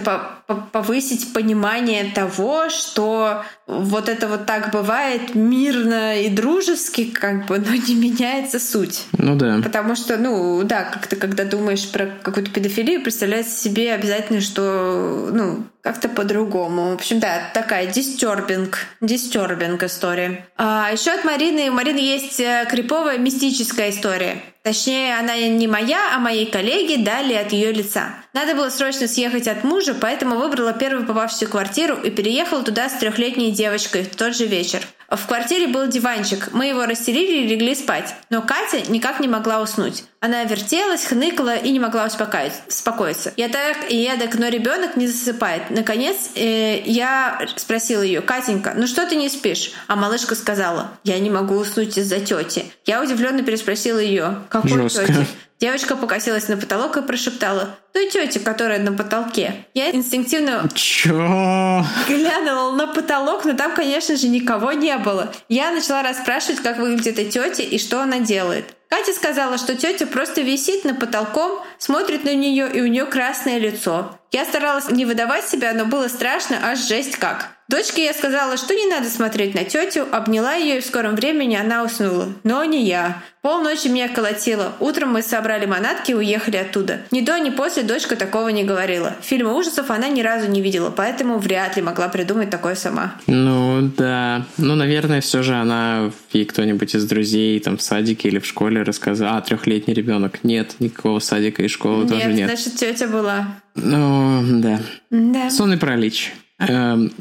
повысить 0.71 1.33
понимание 1.33 2.11
того, 2.13 2.69
что 2.69 3.43
вот 3.67 4.07
это 4.07 4.27
вот 4.27 4.45
так 4.45 4.71
бывает 4.71 5.35
мирно 5.35 6.21
и 6.21 6.29
дружески, 6.29 7.05
как 7.05 7.47
бы, 7.47 7.59
но 7.59 7.73
не 7.73 7.95
меняется 7.95 8.59
суть. 8.59 9.05
Ну 9.17 9.35
да. 9.35 9.59
Потому 9.63 9.95
что, 9.95 10.17
ну 10.17 10.63
да, 10.63 10.83
как 10.85 11.07
то 11.07 11.15
когда 11.17 11.43
думаешь 11.43 11.89
про 11.89 12.07
какую-то 12.21 12.51
педофилию, 12.51 13.03
представляется 13.03 13.57
себе 13.57 13.93
обязательно, 13.93 14.41
что, 14.41 15.29
ну, 15.33 15.65
как-то 15.87 16.09
по-другому. 16.09 16.91
В 16.91 16.95
общем, 16.95 17.21
да, 17.21 17.49
такая 17.53 17.87
дистербинг, 17.87 18.79
дистербинг 18.99 19.83
история. 19.83 20.45
А 20.57 20.89
еще 20.91 21.11
от 21.11 21.23
Марины, 21.23 21.69
у 21.69 21.73
Марины 21.73 21.99
есть 21.99 22.41
э, 22.41 22.67
криповая 22.69 23.17
мистическая 23.17 23.91
история. 23.91 24.41
Точнее, 24.63 25.17
она 25.17 25.37
не 25.37 25.65
моя, 25.65 26.13
а 26.13 26.19
моей 26.19 26.51
коллеги 26.51 27.01
дали 27.01 27.33
от 27.35 27.53
ее 27.53 27.71
лица. 27.71 28.09
Надо 28.33 28.53
было 28.53 28.69
срочно 28.69 29.07
съехать 29.07 29.47
от 29.47 29.63
мужа, 29.63 29.93
поэтому 29.93 30.35
выбрала 30.35 30.73
первую 30.73 31.07
попавшуюся 31.07 31.47
квартиру 31.47 31.95
и 31.95 32.09
переехала 32.09 32.63
туда 32.63 32.89
с 32.89 32.97
трехлетней 32.97 33.51
девочкой 33.51 34.03
в 34.03 34.13
тот 34.13 34.35
же 34.35 34.45
вечер. 34.45 34.81
В 35.09 35.25
квартире 35.25 35.67
был 35.67 35.87
диванчик, 35.87 36.49
мы 36.51 36.65
его 36.65 36.85
расстелили 36.85 37.45
и 37.45 37.47
легли 37.47 37.75
спать. 37.75 38.13
Но 38.29 38.41
Катя 38.41 38.91
никак 38.91 39.21
не 39.21 39.29
могла 39.29 39.61
уснуть. 39.61 40.03
Она 40.19 40.43
вертелась, 40.45 41.05
хныкала 41.05 41.55
и 41.55 41.71
не 41.71 41.79
могла 41.79 42.05
успокоиться. 42.05 43.33
Я 43.37 43.49
так 43.49 43.89
и 43.89 44.03
эдак, 44.03 44.35
но 44.35 44.47
ребенок 44.47 44.95
не 44.97 45.05
засыпает. 45.05 45.69
Наконец, 45.69 46.31
э, 46.35 46.81
я 46.85 47.39
спросила 47.55 48.01
ее, 48.01 48.21
Катенька, 48.21 48.73
ну 48.75 48.87
что 48.87 49.05
ты 49.05 49.15
не 49.15 49.29
спишь? 49.29 49.71
А 49.87 49.95
малышка 49.95 50.33
сказала, 50.33 50.91
я 51.03 51.19
не 51.19 51.29
могу 51.29 51.55
уснуть 51.55 51.97
из-за 51.97 52.19
тети. 52.19 52.65
Я 52.85 53.01
удивленно 53.01 53.43
переспросила 53.43 53.99
ее, 53.99 54.39
какой 54.49 54.71
Жестко. 54.71 55.05
тети? 55.05 55.27
Девочка 55.59 55.95
покосилась 55.95 56.47
на 56.49 56.57
потолок 56.57 56.97
и 56.97 57.01
прошептала 57.01 57.77
той 57.91 58.09
тете, 58.11 58.39
которая 58.39 58.77
на 58.79 58.93
потолке. 58.93 59.65
Я 59.73 59.89
инстинктивно 59.89 60.69
Чё? 60.75 61.83
глянула 62.07 62.75
на 62.75 62.87
потолок, 62.87 63.43
но 63.43 63.53
там, 63.53 63.73
конечно 63.73 64.15
же, 64.15 64.27
никого 64.27 64.71
не 64.73 64.95
было. 64.99 65.33
Я 65.49 65.71
начала 65.71 66.03
расспрашивать, 66.03 66.61
как 66.61 66.77
выглядит 66.77 67.17
эта 67.17 67.25
тетя 67.31 67.63
и 67.63 67.79
что 67.79 68.01
она 68.01 68.19
делает. 68.19 68.76
Катя 68.89 69.13
сказала, 69.13 69.57
что 69.57 69.75
тетя 69.75 70.07
просто 70.07 70.41
висит 70.41 70.85
на 70.85 70.95
потолком, 70.95 71.61
смотрит 71.77 72.23
на 72.23 72.33
нее, 72.33 72.69
и 72.71 72.81
у 72.81 72.87
нее 72.87 73.05
красное 73.05 73.57
лицо. 73.57 74.17
Я 74.31 74.45
старалась 74.45 74.89
не 74.89 75.05
выдавать 75.05 75.47
себя, 75.47 75.73
но 75.73 75.85
было 75.85 76.07
страшно, 76.07 76.57
аж 76.63 76.79
жесть 76.79 77.17
как. 77.17 77.56
Дочке 77.69 78.05
я 78.05 78.13
сказала, 78.13 78.55
что 78.55 78.73
не 78.73 78.87
надо 78.87 79.09
смотреть 79.09 79.53
на 79.53 79.65
тетю, 79.65 80.05
обняла 80.11 80.53
ее, 80.53 80.77
и 80.77 80.81
в 80.81 80.85
скором 80.85 81.15
времени 81.15 81.55
она 81.55 81.83
уснула. 81.83 82.29
Но 82.45 82.63
не 82.63 82.85
я. 82.85 83.21
Полночи 83.41 83.87
меня 83.87 84.07
колотило. 84.07 84.73
Утром 84.79 85.11
мы 85.11 85.21
собрали 85.21 85.65
манатки 85.65 86.11
и 86.11 86.13
уехали 86.13 86.57
оттуда. 86.57 87.01
Ни 87.11 87.19
до, 87.21 87.37
ни 87.39 87.49
после 87.49 87.83
дочка 87.83 88.15
такого 88.15 88.49
не 88.49 88.63
говорила. 88.63 89.15
Фильмы 89.21 89.53
ужасов 89.53 89.89
она 89.89 90.07
ни 90.07 90.21
разу 90.21 90.49
не 90.49 90.61
видела, 90.61 90.91
поэтому 90.91 91.39
вряд 91.39 91.75
ли 91.75 91.81
могла 91.81 92.07
придумать 92.07 92.49
такое 92.49 92.75
сама. 92.75 93.15
Ну 93.27 93.91
да. 93.97 94.45
Ну, 94.57 94.75
наверное, 94.75 95.19
все 95.19 95.43
же 95.43 95.53
она 95.53 96.11
ей 96.31 96.45
кто-нибудь 96.45 96.95
из 96.95 97.05
друзей 97.05 97.59
там 97.59 97.75
в 97.75 97.81
садике 97.81 98.29
или 98.29 98.39
в 98.39 98.45
школе 98.45 98.83
рассказал. 98.83 99.37
А, 99.37 99.41
трехлетний 99.41 99.93
ребенок. 99.93 100.43
Нет, 100.43 100.75
никакого 100.79 101.19
садика 101.19 101.63
и 101.63 101.67
школы 101.67 102.05
нет, 102.05 102.09
тоже 102.13 102.33
нет. 102.33 102.49
Значит, 102.49 102.75
тетя 102.75 103.07
была. 103.07 103.59
Ну, 103.75 104.41
да. 104.61 104.79
Да. 105.09 105.49
Сонный 105.49 105.77
пролич. 105.77 106.33
Эм, 106.59 107.11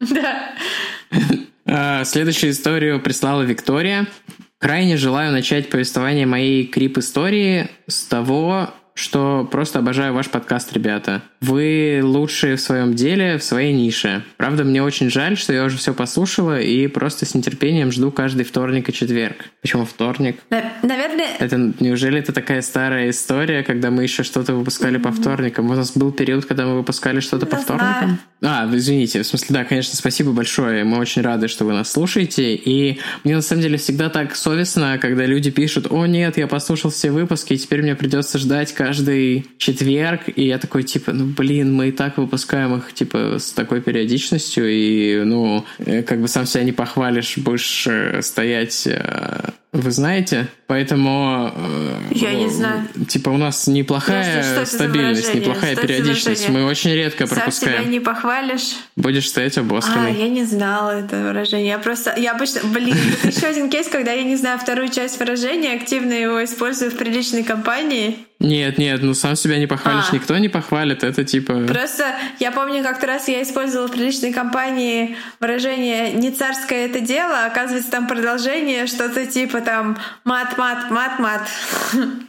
да. 0.00 0.54
А, 1.66 2.04
следующую 2.04 2.52
историю 2.52 3.00
прислала 3.00 3.42
Виктория. 3.42 4.06
Крайне 4.58 4.96
желаю 4.96 5.32
начать 5.32 5.70
повествование 5.70 6.26
моей 6.26 6.66
крип-истории 6.66 7.68
с 7.86 8.04
того, 8.04 8.70
что 8.94 9.46
просто 9.50 9.80
обожаю 9.80 10.14
ваш 10.14 10.28
подкаст, 10.30 10.72
ребята. 10.72 11.22
Вы 11.40 12.00
лучшие 12.02 12.56
в 12.56 12.60
своем 12.60 12.94
деле, 12.94 13.38
в 13.38 13.42
своей 13.42 13.72
нише. 13.74 14.22
Правда, 14.36 14.64
мне 14.64 14.82
очень 14.82 15.10
жаль, 15.10 15.36
что 15.36 15.52
я 15.52 15.64
уже 15.64 15.76
все 15.76 15.92
послушала 15.92 16.60
и 16.60 16.86
просто 16.86 17.26
с 17.26 17.34
нетерпением 17.34 17.90
жду 17.90 18.10
каждый 18.10 18.44
вторник 18.44 18.88
и 18.88 18.92
четверг. 18.92 19.46
Почему 19.60 19.84
вторник? 19.84 20.38
Наверное... 20.82 21.26
Это 21.40 21.72
неужели 21.80 22.20
это 22.20 22.32
такая 22.32 22.62
старая 22.62 23.10
история, 23.10 23.62
когда 23.64 23.90
мы 23.90 24.04
еще 24.04 24.22
что-то 24.22 24.54
выпускали 24.54 24.98
mm-hmm. 24.98 25.02
по 25.02 25.12
вторникам? 25.12 25.70
У 25.70 25.74
нас 25.74 25.96
был 25.96 26.12
период, 26.12 26.44
когда 26.46 26.64
мы 26.64 26.76
выпускали 26.76 27.20
что-то 27.20 27.46
по 27.46 27.56
вторникам? 27.56 28.20
А, 28.42 28.68
извините, 28.72 29.22
в 29.22 29.26
смысле, 29.26 29.48
да, 29.50 29.64
конечно, 29.64 29.96
спасибо 29.96 30.32
большое. 30.32 30.84
Мы 30.84 30.98
очень 30.98 31.22
рады, 31.22 31.48
что 31.48 31.64
вы 31.64 31.72
нас 31.72 31.90
слушаете. 31.90 32.54
И 32.54 33.00
мне 33.24 33.34
на 33.34 33.42
самом 33.42 33.62
деле 33.62 33.76
всегда 33.76 34.08
так 34.08 34.36
совестно, 34.36 34.98
когда 34.98 35.26
люди 35.26 35.50
пишут, 35.50 35.88
о 35.90 36.06
нет, 36.06 36.36
я 36.36 36.46
послушал 36.46 36.90
все 36.90 37.10
выпуски, 37.10 37.54
и 37.54 37.58
теперь 37.58 37.82
мне 37.82 37.94
придется 37.96 38.38
ждать 38.38 38.72
каждый 38.84 39.46
четверг, 39.56 40.22
и 40.36 40.46
я 40.46 40.58
такой, 40.58 40.82
типа, 40.82 41.12
ну, 41.12 41.24
блин, 41.24 41.72
мы 41.72 41.88
и 41.88 41.92
так 41.92 42.18
выпускаем 42.18 42.76
их, 42.76 42.92
типа, 42.92 43.38
с 43.38 43.52
такой 43.52 43.80
периодичностью, 43.80 44.68
и, 44.68 45.22
ну, 45.24 45.64
э, 45.78 46.02
как 46.02 46.20
бы 46.20 46.28
сам 46.28 46.44
себя 46.44 46.64
не 46.64 46.72
похвалишь, 46.72 47.38
будешь 47.38 47.86
э, 47.86 48.20
стоять 48.20 48.86
э, 48.86 49.52
вы 49.74 49.90
знаете? 49.90 50.46
Поэтому... 50.68 51.52
Я 52.12 52.30
э, 52.32 52.34
не 52.36 52.48
знаю. 52.48 52.88
Типа 53.08 53.30
у 53.30 53.36
нас 53.36 53.66
неплохая 53.66 54.42
Подожди, 54.54 54.76
стабильность, 54.76 55.34
неплохая 55.34 55.72
что 55.72 55.82
периодичность. 55.82 56.48
Мы 56.48 56.64
очень 56.64 56.92
редко 56.92 57.26
Сам 57.26 57.38
пропускаем. 57.38 57.82
себя 57.82 57.90
не 57.90 57.98
похвалишь. 57.98 58.76
Будешь 58.94 59.28
стоять 59.28 59.58
обосранный. 59.58 60.12
А, 60.12 60.14
я 60.14 60.28
не 60.28 60.44
знала 60.44 60.90
это 60.90 61.16
выражение. 61.16 61.70
Я 61.70 61.78
просто... 61.78 62.14
Я 62.16 62.32
обычно... 62.32 62.60
Блин, 62.62 62.96
это 63.12 63.28
еще 63.36 63.46
один 63.46 63.68
кейс, 63.68 63.88
когда 63.88 64.12
я 64.12 64.22
не 64.22 64.36
знаю 64.36 64.60
вторую 64.60 64.88
часть 64.90 65.18
выражения, 65.18 65.74
активно 65.74 66.12
его 66.12 66.42
использую 66.44 66.92
в 66.92 66.96
приличной 66.96 67.42
компании. 67.42 68.26
Нет, 68.40 68.78
нет, 68.78 69.02
ну 69.02 69.14
сам 69.14 69.36
себя 69.36 69.58
не 69.58 69.66
похвалишь, 69.66 70.10
а. 70.10 70.14
никто 70.14 70.36
не 70.36 70.48
похвалит, 70.48 71.02
это 71.02 71.24
типа... 71.24 71.66
Просто 71.66 72.14
я 72.40 72.50
помню, 72.50 72.82
как-то 72.82 73.06
раз 73.06 73.28
я 73.28 73.42
использовала 73.42 73.88
в 73.88 73.92
приличной 73.92 74.32
компании 74.32 75.16
выражение 75.40 76.12
«не 76.12 76.30
царское 76.30 76.86
это 76.86 77.00
дело», 77.00 77.46
оказывается, 77.46 77.90
там 77.90 78.06
продолжение, 78.06 78.86
что-то 78.86 79.24
типа 79.24 79.60
там 79.64 79.96
«мат, 80.24 80.56
мат, 80.58 80.90
мат, 80.90 81.18
мат». 81.18 81.48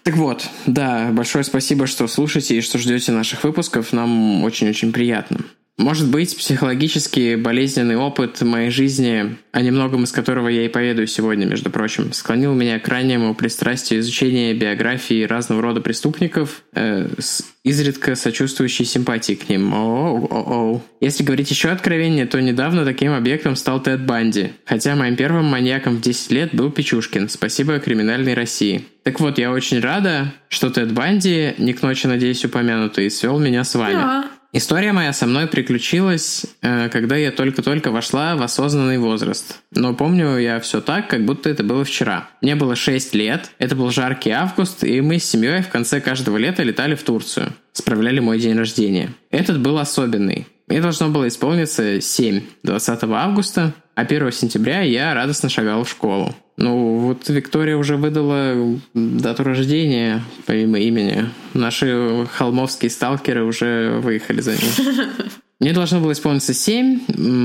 Так 0.04 0.16
вот, 0.16 0.48
да, 0.66 1.10
большое 1.12 1.44
спасибо, 1.44 1.88
что 1.88 2.08
слушаете 2.08 2.58
и 2.58 2.62
что 2.62 2.78
ждете 2.78 3.12
наших 3.12 3.44
выпусков, 3.44 3.94
нам 3.94 4.44
очень-очень 4.44 4.92
приятно. 4.92 5.40
Может 5.78 6.10
быть, 6.10 6.38
психологически 6.38 7.36
болезненный 7.36 7.98
опыт 7.98 8.42
моей 8.42 8.70
жизни, 8.70 9.36
о 9.52 9.62
немногом 9.62 10.06
из 10.06 10.12
которого 10.14 10.48
я 10.48 10.64
и 10.64 10.70
поведаю 10.70 11.06
сегодня, 11.06 11.46
между 11.46 11.70
прочим, 11.70 12.14
склонил 12.14 12.54
меня 12.54 12.80
к 12.80 12.88
раннему 12.88 13.36
пристрастию 13.36 14.00
изучения 14.00 14.54
биографии 14.54 15.24
разного 15.24 15.62
рода 15.62 15.82
преступников 15.82 16.64
э, 16.74 17.10
с 17.20 17.44
изредка 17.66 18.16
сочувствующей 18.16 18.86
симпатией 18.86 19.38
к 19.38 19.50
ним. 19.50 19.74
О-о-о. 19.74 20.82
Если 21.02 21.24
говорить 21.24 21.52
еще 21.52 21.70
откровеннее, 21.70 22.26
то 22.26 22.42
недавно 22.42 22.86
таким 22.86 23.12
объектом 23.12 23.58
стал 23.58 23.84
Тед 23.84 24.06
Банди. 24.06 24.54
Хотя 24.66 24.96
моим 24.96 25.18
первым 25.18 25.46
маньяком 25.46 25.98
в 25.98 26.02
10 26.02 26.32
лет 26.32 26.56
был 26.56 26.72
Печушкин. 26.72 27.28
Спасибо 27.28 27.80
криминальной 27.80 28.34
России. 28.34 28.86
Так 29.04 29.20
вот, 29.20 29.38
я 29.38 29.52
очень 29.52 29.82
рада, 29.82 30.34
что 30.48 30.70
Тед 30.70 30.94
Банди, 30.94 31.54
не 31.58 31.74
к 31.74 31.82
ночи, 31.82 32.08
надеюсь, 32.08 32.46
упомянутый, 32.46 33.12
свел 33.12 33.40
меня 33.40 33.64
с 33.64 33.76
вами. 33.76 33.94
Да. 33.94 34.26
История 34.58 34.94
моя 34.94 35.12
со 35.12 35.26
мной 35.28 35.48
приключилась, 35.48 36.46
э, 36.62 36.88
когда 36.88 37.18
я 37.18 37.34
только-только 37.34 37.92
вошла 37.92 38.38
в 38.38 38.42
осознанный 38.42 38.98
возраст. 38.98 39.58
Но 39.72 39.94
помню 39.94 40.38
я 40.38 40.62
все 40.62 40.80
так, 40.80 41.10
как 41.10 41.26
будто 41.26 41.50
это 41.50 41.62
было 41.62 41.84
вчера. 41.84 42.30
Мне 42.40 42.56
было 42.56 42.74
6 42.74 43.14
лет, 43.16 43.52
это 43.60 43.76
был 43.76 43.92
жаркий 43.92 44.30
август, 44.30 44.86
и 44.86 45.02
мы 45.02 45.20
с 45.20 45.26
семьей 45.26 45.62
в 45.62 45.68
конце 45.68 46.00
каждого 46.00 46.38
лета 46.38 46.64
летали 46.64 46.96
в 46.96 47.04
Турцию. 47.04 47.52
Справляли 47.74 48.22
мой 48.22 48.40
день 48.40 48.58
рождения. 48.58 49.10
Этот 49.30 49.60
был 49.60 49.78
особенный. 49.78 50.48
Мне 50.68 50.80
должно 50.80 51.10
было 51.10 51.28
исполниться 51.28 52.00
7 52.00 52.42
20 52.64 53.04
августа, 53.04 53.74
а 53.94 54.02
1 54.04 54.32
сентября 54.32 54.80
я 54.80 55.14
радостно 55.14 55.50
шагал 55.50 55.84
в 55.84 55.90
школу. 55.90 56.34
Ну, 56.58 57.00
вот 57.00 57.28
Виктория 57.28 57.76
уже 57.76 57.98
выдала 57.98 58.80
дату 58.94 59.44
рождения 59.44 60.24
помимо 60.46 60.80
имени. 60.80 61.30
Наши 61.54 62.26
холмовские 62.34 62.90
сталкеры 62.90 63.44
уже 63.44 64.00
выехали 64.02 64.42
за 64.42 64.52
ним. 64.52 65.12
Мне 65.60 65.74
должно 65.74 66.00
было 66.02 66.12
исполниться 66.12 66.54
7, 66.54 67.00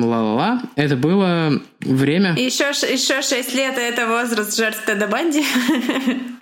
ла-ла-ла. 0.05 0.63
Это 0.77 0.97
было 0.97 1.61
время... 1.81 2.35
Еще, 2.37 2.69
еще 2.69 3.23
6 3.23 3.55
лет, 3.55 3.79
и 3.79 3.81
это 3.81 4.07
возраст 4.09 4.57
жертв 4.57 4.85
Теда 4.85 5.07
Банди. 5.07 5.45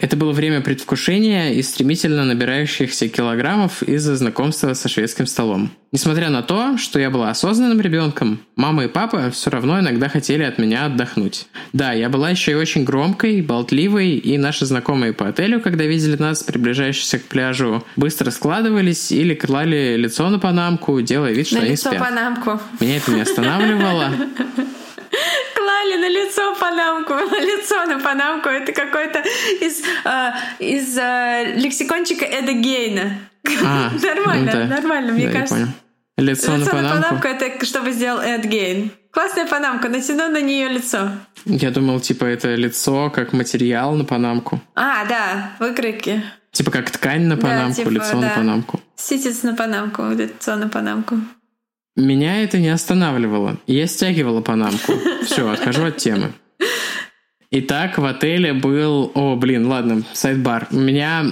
Это 0.00 0.16
было 0.16 0.32
время 0.32 0.62
предвкушения 0.62 1.52
и 1.52 1.62
стремительно 1.62 2.24
набирающихся 2.24 3.08
килограммов 3.08 3.82
из-за 3.82 4.16
знакомства 4.16 4.72
со 4.72 4.88
шведским 4.88 5.26
столом. 5.26 5.70
Несмотря 5.92 6.30
на 6.30 6.42
то, 6.42 6.78
что 6.78 6.98
я 6.98 7.10
была 7.10 7.30
осознанным 7.30 7.80
ребенком, 7.80 8.40
мама 8.56 8.84
и 8.84 8.88
папа 8.88 9.30
все 9.30 9.50
равно 9.50 9.78
иногда 9.80 10.08
хотели 10.08 10.42
от 10.42 10.56
меня 10.56 10.86
отдохнуть. 10.86 11.48
Да, 11.74 11.92
я 11.92 12.08
была 12.08 12.30
еще 12.30 12.52
и 12.52 12.54
очень 12.54 12.84
громкой, 12.84 13.42
болтливой, 13.42 14.12
и 14.12 14.38
наши 14.38 14.64
знакомые 14.64 15.12
по 15.12 15.28
отелю, 15.28 15.60
когда 15.60 15.84
видели 15.84 16.16
нас, 16.16 16.42
приближающихся 16.44 17.18
к 17.18 17.24
пляжу, 17.24 17.84
быстро 17.96 18.30
складывались 18.30 19.12
или 19.12 19.34
клали 19.34 19.96
лицо 19.96 20.30
на 20.30 20.38
панамку, 20.38 20.98
делая 21.02 21.32
вид, 21.32 21.46
что 21.48 21.56
на 21.56 21.62
они 21.62 21.72
лицо 21.72 21.90
спят. 21.90 22.00
панамку. 22.00 22.60
Меня 22.80 22.96
это 22.96 23.10
не 23.12 23.20
останавливало. 23.20 24.12
Клали 25.80 25.96
на 25.96 26.08
лицо 26.08 26.54
панамку, 26.56 27.14
на 27.30 27.40
лицо 27.40 27.86
на 27.86 27.98
панамку. 28.00 28.48
Это 28.48 28.72
какой-то 28.72 29.22
из, 29.60 29.82
а, 30.04 30.34
из 30.58 30.96
а, 30.98 31.42
лексикончика 31.44 32.24
Эда 32.24 32.52
Гейна. 32.52 33.18
А, 33.64 33.90
нормально, 34.02 34.52
да. 34.52 34.64
нормально, 34.66 35.12
мне 35.12 35.26
Да, 35.26 35.32
кажется. 35.32 35.54
понял. 35.54 35.68
Лицо, 36.18 36.56
на 36.56 36.66
панамку. 36.66 37.26
это 37.26 37.64
чтобы 37.64 37.92
сделал 37.92 38.20
Эд 38.20 38.44
Гейн. 38.44 38.90
Классная 39.10 39.46
панамка, 39.46 39.88
натяну 39.88 40.28
на 40.28 40.40
нее 40.40 40.68
лицо. 40.68 41.10
Я 41.46 41.70
думал, 41.70 42.00
типа, 42.00 42.24
это 42.26 42.54
лицо 42.54 43.10
как 43.10 43.32
материал 43.32 43.94
на 43.94 44.04
панамку. 44.04 44.60
А, 44.74 45.06
да, 45.06 45.52
выкройки. 45.58 46.22
Типа 46.52 46.70
как 46.70 46.90
ткань 46.90 47.22
на 47.22 47.36
Да, 47.36 47.42
панамку, 47.42 47.76
типа, 47.76 47.88
лицо 47.88 48.16
на 48.16 48.28
да. 48.28 48.34
панамку. 48.34 48.80
Ситец 48.96 49.42
на 49.42 49.54
панамку, 49.54 50.02
лицо 50.10 50.56
на 50.56 50.68
панамку. 50.68 51.16
Меня 52.00 52.42
это 52.42 52.58
не 52.58 52.68
останавливало. 52.68 53.58
Я 53.66 53.86
стягивала 53.86 54.40
панамку. 54.40 54.92
Все, 55.24 55.48
отхожу 55.50 55.84
от 55.84 55.98
темы. 55.98 56.32
Итак, 57.52 57.98
в 57.98 58.04
отеле 58.04 58.52
был... 58.52 59.10
О, 59.14 59.34
блин, 59.34 59.66
ладно, 59.66 60.02
сайт-бар. 60.12 60.68
У 60.70 60.78
меня... 60.78 61.26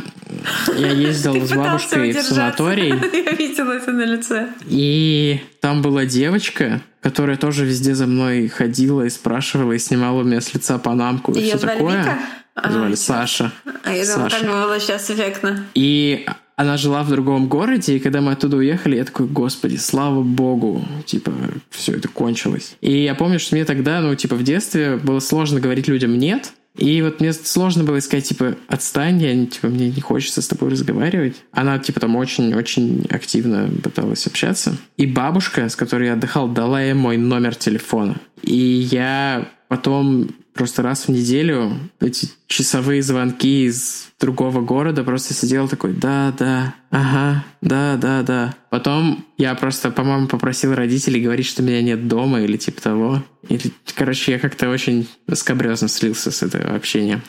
Я 0.77 0.91
ездил 0.91 1.41
с 1.47 1.53
бабушкой 1.53 2.13
в 2.13 2.21
санаторий, 2.21 2.89
Я 3.25 3.33
видела 3.33 3.73
это 3.73 3.93
на 3.93 4.05
лице. 4.05 4.49
и 4.67 5.41
там 5.61 5.81
была 5.81 6.05
девочка, 6.05 6.83
которая 7.01 7.37
тоже 7.37 7.65
везде 7.65 7.95
за 7.95 8.07
мной 8.07 8.49
ходила 8.49 9.03
и 9.03 9.09
спрашивала, 9.11 9.73
и 9.73 9.79
снимала 9.79 10.21
у 10.21 10.25
меня 10.25 10.41
с 10.41 10.53
лица 10.53 10.79
панамку 10.79 11.33
и 11.33 11.43
все 11.43 11.57
такое. 11.57 12.19
А, 12.55 12.71
Звали 12.71 12.91
ничего. 12.91 12.97
Саша. 12.97 13.53
А 13.85 13.93
я 13.93 14.05
думала, 14.05 14.29
бы 14.29 14.67
было 14.67 14.81
сейчас 14.81 15.11
эффектно. 15.11 15.65
И 15.75 16.27
она 16.59 16.77
жила 16.77 17.05
в 17.05 17.09
другом 17.09 17.47
городе, 17.47 17.97
и 17.97 17.99
когда 18.01 18.21
мы 18.21 18.33
оттуда 18.33 18.57
уехали, 18.57 18.97
я 18.97 19.05
такой, 19.05 19.29
господи, 19.29 19.77
слава 19.77 20.25
богу, 20.25 20.85
типа, 21.07 21.33
все 21.71 21.93
это 21.93 22.09
кончилось. 22.09 22.77
И 22.81 23.05
я 23.05 23.15
помню, 23.15 23.39
что 23.39 23.55
мне 23.55 23.65
тогда, 23.65 24.01
ну, 24.01 24.13
типа, 24.17 24.35
в 24.35 24.43
детстве 24.43 24.97
было 24.97 25.21
сложно 25.21 25.61
говорить 25.61 25.87
людям 25.87 26.19
«нет», 26.19 26.53
и 26.77 27.01
вот 27.03 27.21
мне 27.21 27.33
сложно 27.33 27.85
было 27.85 28.01
сказать, 28.01 28.27
типа, 28.27 28.57
отстань, 28.67 29.23
я, 29.23 29.47
типа, 29.47 29.69
мне 29.69 29.89
не 29.89 30.01
хочется 30.01 30.43
с 30.43 30.49
тобой 30.49 30.71
разговаривать. 30.71 31.37
Она, 31.53 31.79
типа, 31.79 32.01
там 32.01 32.15
очень-очень 32.17 33.07
активно 33.09 33.69
пыталась 33.83 34.27
общаться. 34.27 34.77
И 34.97 35.07
бабушка, 35.07 35.69
с 35.69 35.77
которой 35.77 36.07
я 36.07 36.15
отдыхал, 36.15 36.49
дала 36.49 36.81
ей 36.83 36.95
мой 36.95 37.17
номер 37.17 37.55
телефона. 37.55 38.21
И 38.43 38.57
я 38.57 39.49
потом 39.69 40.31
просто 40.59 40.83
раз 40.83 41.07
в 41.07 41.09
неделю 41.09 41.79
эти 42.01 42.29
часовые 42.49 43.01
звонки 43.01 43.65
из 43.67 44.09
другого 44.19 44.61
города 44.61 45.05
просто 45.05 45.33
сидел 45.33 45.69
такой, 45.69 45.93
да, 45.93 46.35
да, 46.37 46.75
ага, 46.91 47.45
да, 47.61 47.97
да, 47.97 48.23
да. 48.23 48.55
Потом 48.69 49.25
я 49.39 49.55
просто, 49.55 49.93
по-моему, 49.93 50.27
попросил 50.27 50.75
родителей 50.75 51.23
говорить, 51.23 51.47
что 51.47 51.63
меня 51.63 51.81
нет 51.81 52.09
дома 52.09 52.41
или 52.41 52.57
типа 52.57 52.83
того. 52.83 53.23
Или, 53.49 53.73
короче, 53.95 54.33
я 54.33 54.41
как-то 54.41 54.69
очень 54.69 55.09
скобрезно 55.33 55.87
слился 55.87 56.33
с 56.33 56.43
этого 56.43 56.75
общения. 56.75 57.23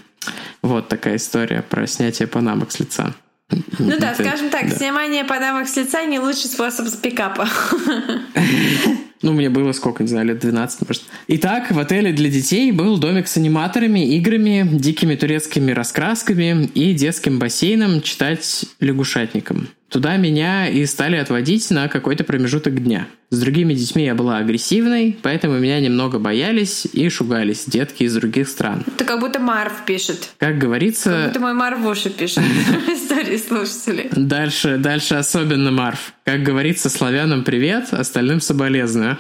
Вот 0.64 0.88
такая 0.88 1.18
история 1.18 1.62
про 1.62 1.86
снятие 1.86 2.28
панамок 2.28 2.72
с 2.72 2.80
лица. 2.80 3.14
Ну 3.52 4.00
да, 4.00 4.16
скажем 4.16 4.50
так, 4.50 4.70
да. 4.70 4.76
снимание 4.76 5.24
панамок 5.24 5.68
с 5.68 5.78
лица 5.78 6.04
не 6.04 6.20
лучший 6.20 6.50
способ 6.50 6.88
с 6.88 6.96
пикапа. 6.96 7.48
Ну, 9.22 9.34
мне 9.34 9.50
было 9.50 9.72
сколько, 9.74 10.04
не 10.04 10.10
знаю, 10.10 10.28
лет 10.28 10.40
12, 10.40 10.88
может. 10.88 11.04
Итак, 11.28 11.72
в 11.72 11.80
отеле 11.80 12.14
для 12.14 12.30
детей 12.30 12.72
был 12.72 12.98
домик 12.98 13.28
с 13.28 13.38
аниматорами, 13.38 14.16
играми, 14.16 14.68
дикими 14.72 15.16
турецкими 15.16 15.72
раскрасками 15.72 16.70
и 16.74 16.94
детским 16.94 17.38
бассейном 17.40 18.02
читать 18.02 18.66
лягушатником. 18.80 19.68
Туда 19.90 20.18
меня 20.18 20.70
и 20.70 20.86
стали 20.86 21.16
отводить 21.16 21.70
на 21.72 21.88
какой-то 21.88 22.24
промежуток 22.24 22.82
дня. 22.84 23.08
С 23.32 23.40
другими 23.40 23.74
детьми 23.74 24.06
я 24.06 24.14
была 24.14 24.38
агрессивной, 24.38 25.18
поэтому 25.22 25.58
меня 25.58 25.80
немного 25.80 26.20
боялись 26.20 26.88
и 26.94 27.10
шугались 27.10 27.66
детки 27.66 28.04
из 28.04 28.16
других 28.16 28.48
стран. 28.48 28.84
Это 28.88 29.04
как 29.04 29.20
будто 29.20 29.40
Марв 29.40 29.86
пишет. 29.86 30.30
Как 30.38 30.60
говорится, 30.60 31.12
Это 31.12 31.40
мой 31.40 31.54
Марвуша 31.54 32.10
пишет 32.12 32.44
истории 32.88 33.38
слушателей. 33.38 34.10
Дальше, 34.16 34.78
дальше 34.78 35.16
особенно 35.16 35.72
Марф. 35.72 36.14
Как 36.30 36.44
говорится, 36.44 36.92
славянам 36.92 37.44
привет, 37.44 37.92
остальным 37.92 38.40
соболезную. 38.40 39.18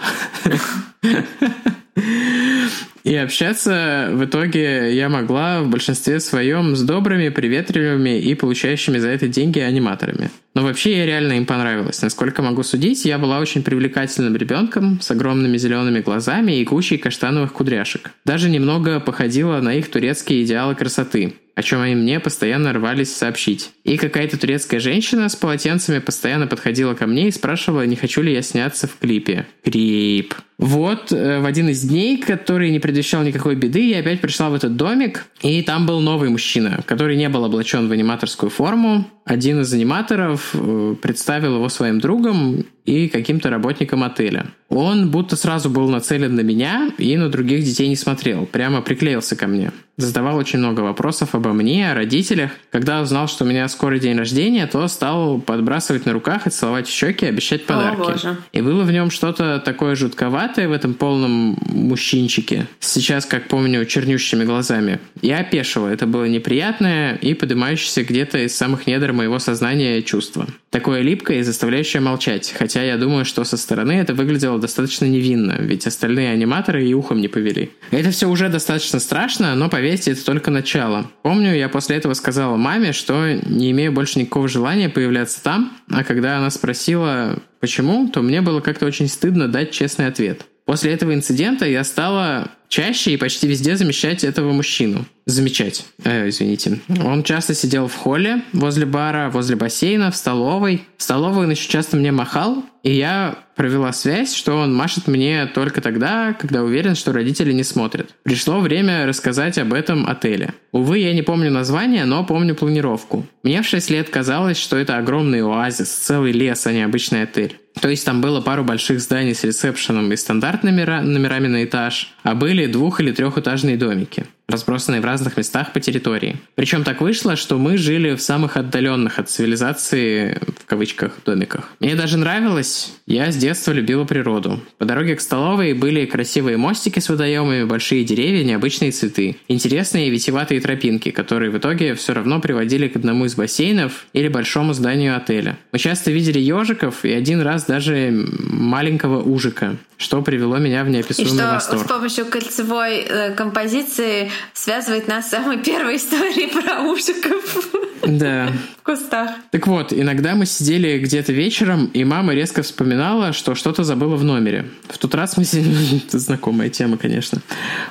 И 3.03 3.15
общаться 3.15 4.09
в 4.11 4.25
итоге 4.25 4.95
я 4.95 5.09
могла 5.09 5.63
в 5.63 5.69
большинстве 5.69 6.19
своем 6.19 6.75
с 6.75 6.83
добрыми, 6.83 7.29
приветливыми 7.29 8.19
и 8.19 8.35
получающими 8.35 8.99
за 8.99 9.07
это 9.07 9.27
деньги 9.27 9.57
аниматорами. 9.57 10.29
Но 10.53 10.61
вообще 10.61 10.97
я 10.97 11.07
реально 11.07 11.33
им 11.33 11.47
понравилась. 11.47 11.99
Насколько 12.03 12.43
могу 12.43 12.61
судить, 12.61 13.03
я 13.05 13.17
была 13.17 13.39
очень 13.39 13.63
привлекательным 13.63 14.35
ребенком 14.35 15.01
с 15.01 15.09
огромными 15.09 15.57
зелеными 15.57 16.01
глазами 16.01 16.59
и 16.59 16.65
кучей 16.65 16.97
каштановых 16.97 17.53
кудряшек. 17.53 18.11
Даже 18.23 18.51
немного 18.51 18.99
походила 18.99 19.59
на 19.61 19.73
их 19.73 19.89
турецкие 19.89 20.43
идеалы 20.43 20.75
красоты 20.75 21.33
о 21.59 21.61
чем 21.61 21.81
они 21.81 21.93
мне 21.93 22.21
постоянно 22.21 22.71
рвались 22.71 23.13
сообщить. 23.13 23.71
И 23.83 23.97
какая-то 23.97 24.39
турецкая 24.39 24.79
женщина 24.79 25.27
с 25.27 25.35
полотенцами 25.35 25.99
постоянно 25.99 26.47
подходила 26.47 26.93
ко 26.93 27.05
мне 27.05 27.27
и 27.27 27.31
спрашивала, 27.31 27.85
не 27.85 27.97
хочу 27.97 28.21
ли 28.21 28.31
я 28.31 28.41
сняться 28.41 28.87
в 28.87 28.97
клипе. 28.97 29.45
Крип. 29.65 30.35
Вот, 30.57 31.11
э, 31.11 31.39
в 31.39 31.45
один 31.45 31.67
из 31.67 31.81
дней, 31.81 32.17
который 32.17 32.71
не 32.71 32.79
предвещал 32.79 33.23
никакой 33.23 33.55
беды, 33.55 33.89
я 33.89 33.99
опять 33.99 34.21
пришла 34.21 34.49
в 34.49 34.53
этот 34.53 34.77
домик, 34.77 35.25
и 35.41 35.61
там 35.61 35.85
был 35.85 35.99
новый 35.99 36.29
мужчина, 36.29 36.81
который 36.85 37.17
не 37.17 37.27
был 37.27 37.43
облачен 37.43 37.89
в 37.89 37.91
аниматорскую 37.91 38.49
форму. 38.49 39.05
Один 39.29 39.61
из 39.61 39.71
аниматоров 39.71 40.55
э, 40.55 40.95
представил 40.99 41.57
его 41.57 41.69
своим 41.69 41.99
другом 41.99 42.65
и 42.89 43.07
каким-то 43.07 43.51
работником 43.51 44.03
отеля. 44.03 44.47
Он 44.69 45.11
будто 45.11 45.35
сразу 45.35 45.69
был 45.69 45.87
нацелен 45.89 46.33
на 46.33 46.41
меня 46.41 46.89
и 46.97 47.15
на 47.15 47.29
других 47.29 47.63
детей 47.63 47.87
не 47.87 47.95
смотрел, 47.95 48.47
прямо 48.47 48.81
приклеился 48.81 49.35
ко 49.35 49.45
мне. 49.45 49.71
Задавал 49.97 50.37
очень 50.37 50.59
много 50.59 50.79
вопросов 50.79 51.35
обо 51.35 51.51
мне, 51.51 51.91
о 51.91 51.93
родителях. 51.93 52.51
Когда 52.71 53.01
узнал, 53.01 53.27
что 53.27 53.43
у 53.43 53.47
меня 53.47 53.67
скоро 53.67 53.99
день 53.99 54.17
рождения, 54.17 54.65
то 54.65 54.87
стал 54.87 55.39
подбрасывать 55.39 56.05
на 56.05 56.13
руках 56.13 56.47
и 56.47 56.49
целовать 56.49 56.87
в 56.87 56.91
щеки, 56.91 57.25
обещать 57.25 57.65
подарки. 57.65 57.97
боже. 57.97 58.37
И 58.53 58.61
было 58.61 58.83
в 58.83 58.91
нем 58.91 59.11
что-то 59.11 59.59
такое 59.59 59.95
жутковатое 59.95 60.69
в 60.69 60.71
этом 60.71 60.93
полном 60.93 61.57
мужчинчике. 61.65 62.67
Сейчас, 62.79 63.25
как 63.25 63.49
помню, 63.49 63.85
чернющими 63.85 64.45
глазами. 64.45 64.99
Я 65.21 65.39
опешила. 65.39 65.89
Это 65.89 66.07
было 66.07 66.25
неприятное 66.25 67.15
и 67.15 67.33
поднимающееся 67.33 68.03
где-то 68.03 68.37
из 68.37 68.55
самых 68.55 68.87
недр 68.87 69.11
моего 69.19 69.37
сознания 69.37 70.01
чувство. 70.01 70.47
Такое 70.69 71.01
липкое 71.01 71.39
и 71.39 71.43
заставляющее 71.43 72.01
молчать. 72.01 72.53
Хотя 72.57 72.83
я 72.83 72.97
думаю, 72.97 73.25
что 73.25 73.43
со 73.43 73.57
стороны 73.57 73.91
это 73.91 74.13
выглядело 74.13 74.57
достаточно 74.57 75.05
невинно, 75.05 75.57
ведь 75.59 75.85
остальные 75.85 76.31
аниматоры 76.31 76.87
и 76.87 76.93
ухом 76.93 77.19
не 77.19 77.27
повели. 77.27 77.71
Это 77.91 78.11
все 78.11 78.29
уже 78.29 78.47
достаточно 78.47 78.99
страшно, 78.99 79.53
но 79.55 79.69
поверьте, 79.69 80.11
это 80.11 80.23
только 80.23 80.51
начало. 80.51 81.11
Помню, 81.21 81.53
я 81.53 81.67
после 81.67 81.97
этого 81.97 82.13
сказала 82.13 82.55
маме, 82.55 82.93
что 82.93 83.33
не 83.33 83.71
имею 83.71 83.91
больше 83.91 84.19
никакого 84.19 84.47
желания 84.47 84.89
появляться 84.89 85.43
там, 85.43 85.73
а 85.91 86.03
когда 86.05 86.37
она 86.37 86.49
спросила, 86.49 87.39
почему, 87.59 88.07
то 88.07 88.21
мне 88.21 88.41
было 88.41 88.61
как-то 88.61 88.85
очень 88.85 89.09
стыдно 89.09 89.47
дать 89.49 89.71
честный 89.71 90.07
ответ. 90.07 90.45
После 90.65 90.93
этого 90.93 91.13
инцидента 91.13 91.65
я 91.65 91.83
стала 91.83 92.51
чаще 92.67 93.11
и 93.11 93.17
почти 93.17 93.47
везде 93.47 93.75
замечать 93.75 94.23
этого 94.23 94.53
мужчину. 94.53 95.05
Замечать, 95.29 95.85
э, 96.05 96.27
извините. 96.27 96.79
Он 97.05 97.21
часто 97.21 97.53
сидел 97.53 97.87
в 97.87 97.93
холле, 97.93 98.41
возле 98.51 98.87
бара, 98.87 99.29
возле 99.29 99.55
бассейна, 99.55 100.09
в 100.09 100.15
столовой. 100.15 100.81
В 100.97 101.03
столовой 101.03 101.45
он 101.45 101.51
еще 101.51 101.69
часто 101.69 101.97
мне 101.97 102.11
махал, 102.11 102.63
и 102.81 102.95
я 102.95 103.37
провела 103.55 103.93
связь, 103.93 104.33
что 104.33 104.55
он 104.55 104.73
машет 104.73 105.05
мне 105.05 105.45
только 105.45 105.81
тогда, 105.81 106.33
когда 106.33 106.63
уверен, 106.63 106.95
что 106.95 107.11
родители 107.11 107.53
не 107.53 107.61
смотрят. 107.61 108.09
Пришло 108.23 108.59
время 108.59 109.05
рассказать 109.05 109.59
об 109.59 109.71
этом 109.71 110.07
отеле. 110.07 110.55
Увы, 110.71 110.97
я 110.97 111.13
не 111.13 111.21
помню 111.21 111.51
название, 111.51 112.05
но 112.05 112.25
помню 112.25 112.55
планировку. 112.55 113.23
Мне 113.43 113.61
в 113.61 113.67
6 113.67 113.91
лет 113.91 114.09
казалось, 114.09 114.57
что 114.57 114.77
это 114.77 114.97
огромный 114.97 115.43
оазис, 115.43 115.89
целый 115.89 116.31
лес, 116.31 116.65
а 116.65 116.73
не 116.73 116.81
обычный 116.81 117.21
отель. 117.21 117.59
То 117.79 117.87
есть 117.87 118.03
там 118.03 118.19
было 118.21 118.41
пару 118.41 118.63
больших 118.63 118.99
зданий 118.99 119.35
с 119.35 119.43
ресепшеном 119.43 120.11
и 120.11 120.15
стандартными 120.15 120.83
номерами 121.03 121.47
на 121.47 121.63
этаж, 121.65 122.15
а 122.23 122.33
были 122.33 122.65
двух- 122.65 122.99
или 122.99 123.11
трехэтажные 123.11 123.77
домики 123.77 124.25
разбросанные 124.49 125.01
в 125.01 125.05
разных 125.05 125.37
местах 125.37 125.73
по 125.73 125.79
территории. 125.79 126.37
Причем 126.55 126.83
так 126.83 127.01
вышло, 127.01 127.35
что 127.35 127.57
мы 127.57 127.77
жили 127.77 128.15
в 128.15 128.21
самых 128.21 128.57
отдаленных 128.57 129.19
от 129.19 129.29
цивилизации, 129.29 130.39
в 130.61 130.65
кавычках, 130.65 131.17
домиках. 131.25 131.69
Мне 131.79 131.95
даже 131.95 132.17
нравилось, 132.17 132.93
я 133.05 133.31
с 133.31 133.35
детства 133.35 133.71
любила 133.71 134.03
природу. 134.05 134.59
По 134.77 134.85
дороге 134.85 135.15
к 135.15 135.21
столовой 135.21 135.73
были 135.73 136.05
красивые 136.05 136.57
мостики 136.57 136.99
с 136.99 137.09
водоемами, 137.09 137.63
большие 137.63 138.03
деревья, 138.03 138.43
необычные 138.43 138.91
цветы, 138.91 139.37
интересные 139.47 140.07
и 140.07 140.11
витиеватые 140.11 140.61
тропинки, 140.61 141.11
которые 141.11 141.51
в 141.51 141.57
итоге 141.57 141.95
все 141.95 142.13
равно 142.13 142.39
приводили 142.39 142.87
к 142.87 142.95
одному 142.95 143.25
из 143.25 143.35
бассейнов 143.35 144.05
или 144.13 144.27
большому 144.27 144.73
зданию 144.73 145.15
отеля. 145.15 145.57
Мы 145.71 145.79
часто 145.79 146.11
видели 146.11 146.39
ежиков 146.39 147.05
и 147.05 147.11
один 147.11 147.41
раз 147.41 147.65
даже 147.65 148.11
маленького 148.39 149.21
ужика, 149.21 149.75
что 149.97 150.21
привело 150.21 150.57
меня 150.57 150.83
в 150.83 150.89
неописуемый 150.89 151.33
и 151.33 151.37
что 151.37 151.51
восторг. 151.51 151.83
с 151.83 151.87
помощью 151.87 152.25
кольцевой 152.25 152.99
э, 152.99 153.33
композиции 153.33 154.31
связывает 154.53 155.07
нас 155.07 155.27
с 155.27 155.29
самой 155.29 155.57
первой 155.59 155.97
историей 155.97 156.47
про 156.63 156.81
ужиков. 156.81 157.69
Да. 158.05 158.51
В 158.79 158.83
кустах. 158.83 159.31
Так 159.51 159.67
вот, 159.67 159.93
иногда 159.93 160.35
мы 160.35 160.45
сидели 160.45 160.97
где-то 160.99 161.33
вечером, 161.33 161.87
и 161.93 162.03
мама 162.03 162.33
резко 162.33 162.63
вспоминала, 162.63 163.33
что 163.33 163.55
что-то 163.55 163.83
забыла 163.83 164.15
в 164.15 164.23
номере. 164.23 164.65
В 164.87 164.97
тот 164.97 165.13
раз 165.15 165.37
мы 165.37 165.43
сидели... 165.43 165.97
Это 166.07 166.19
знакомая 166.19 166.69
тема, 166.69 166.97
конечно. 166.97 167.41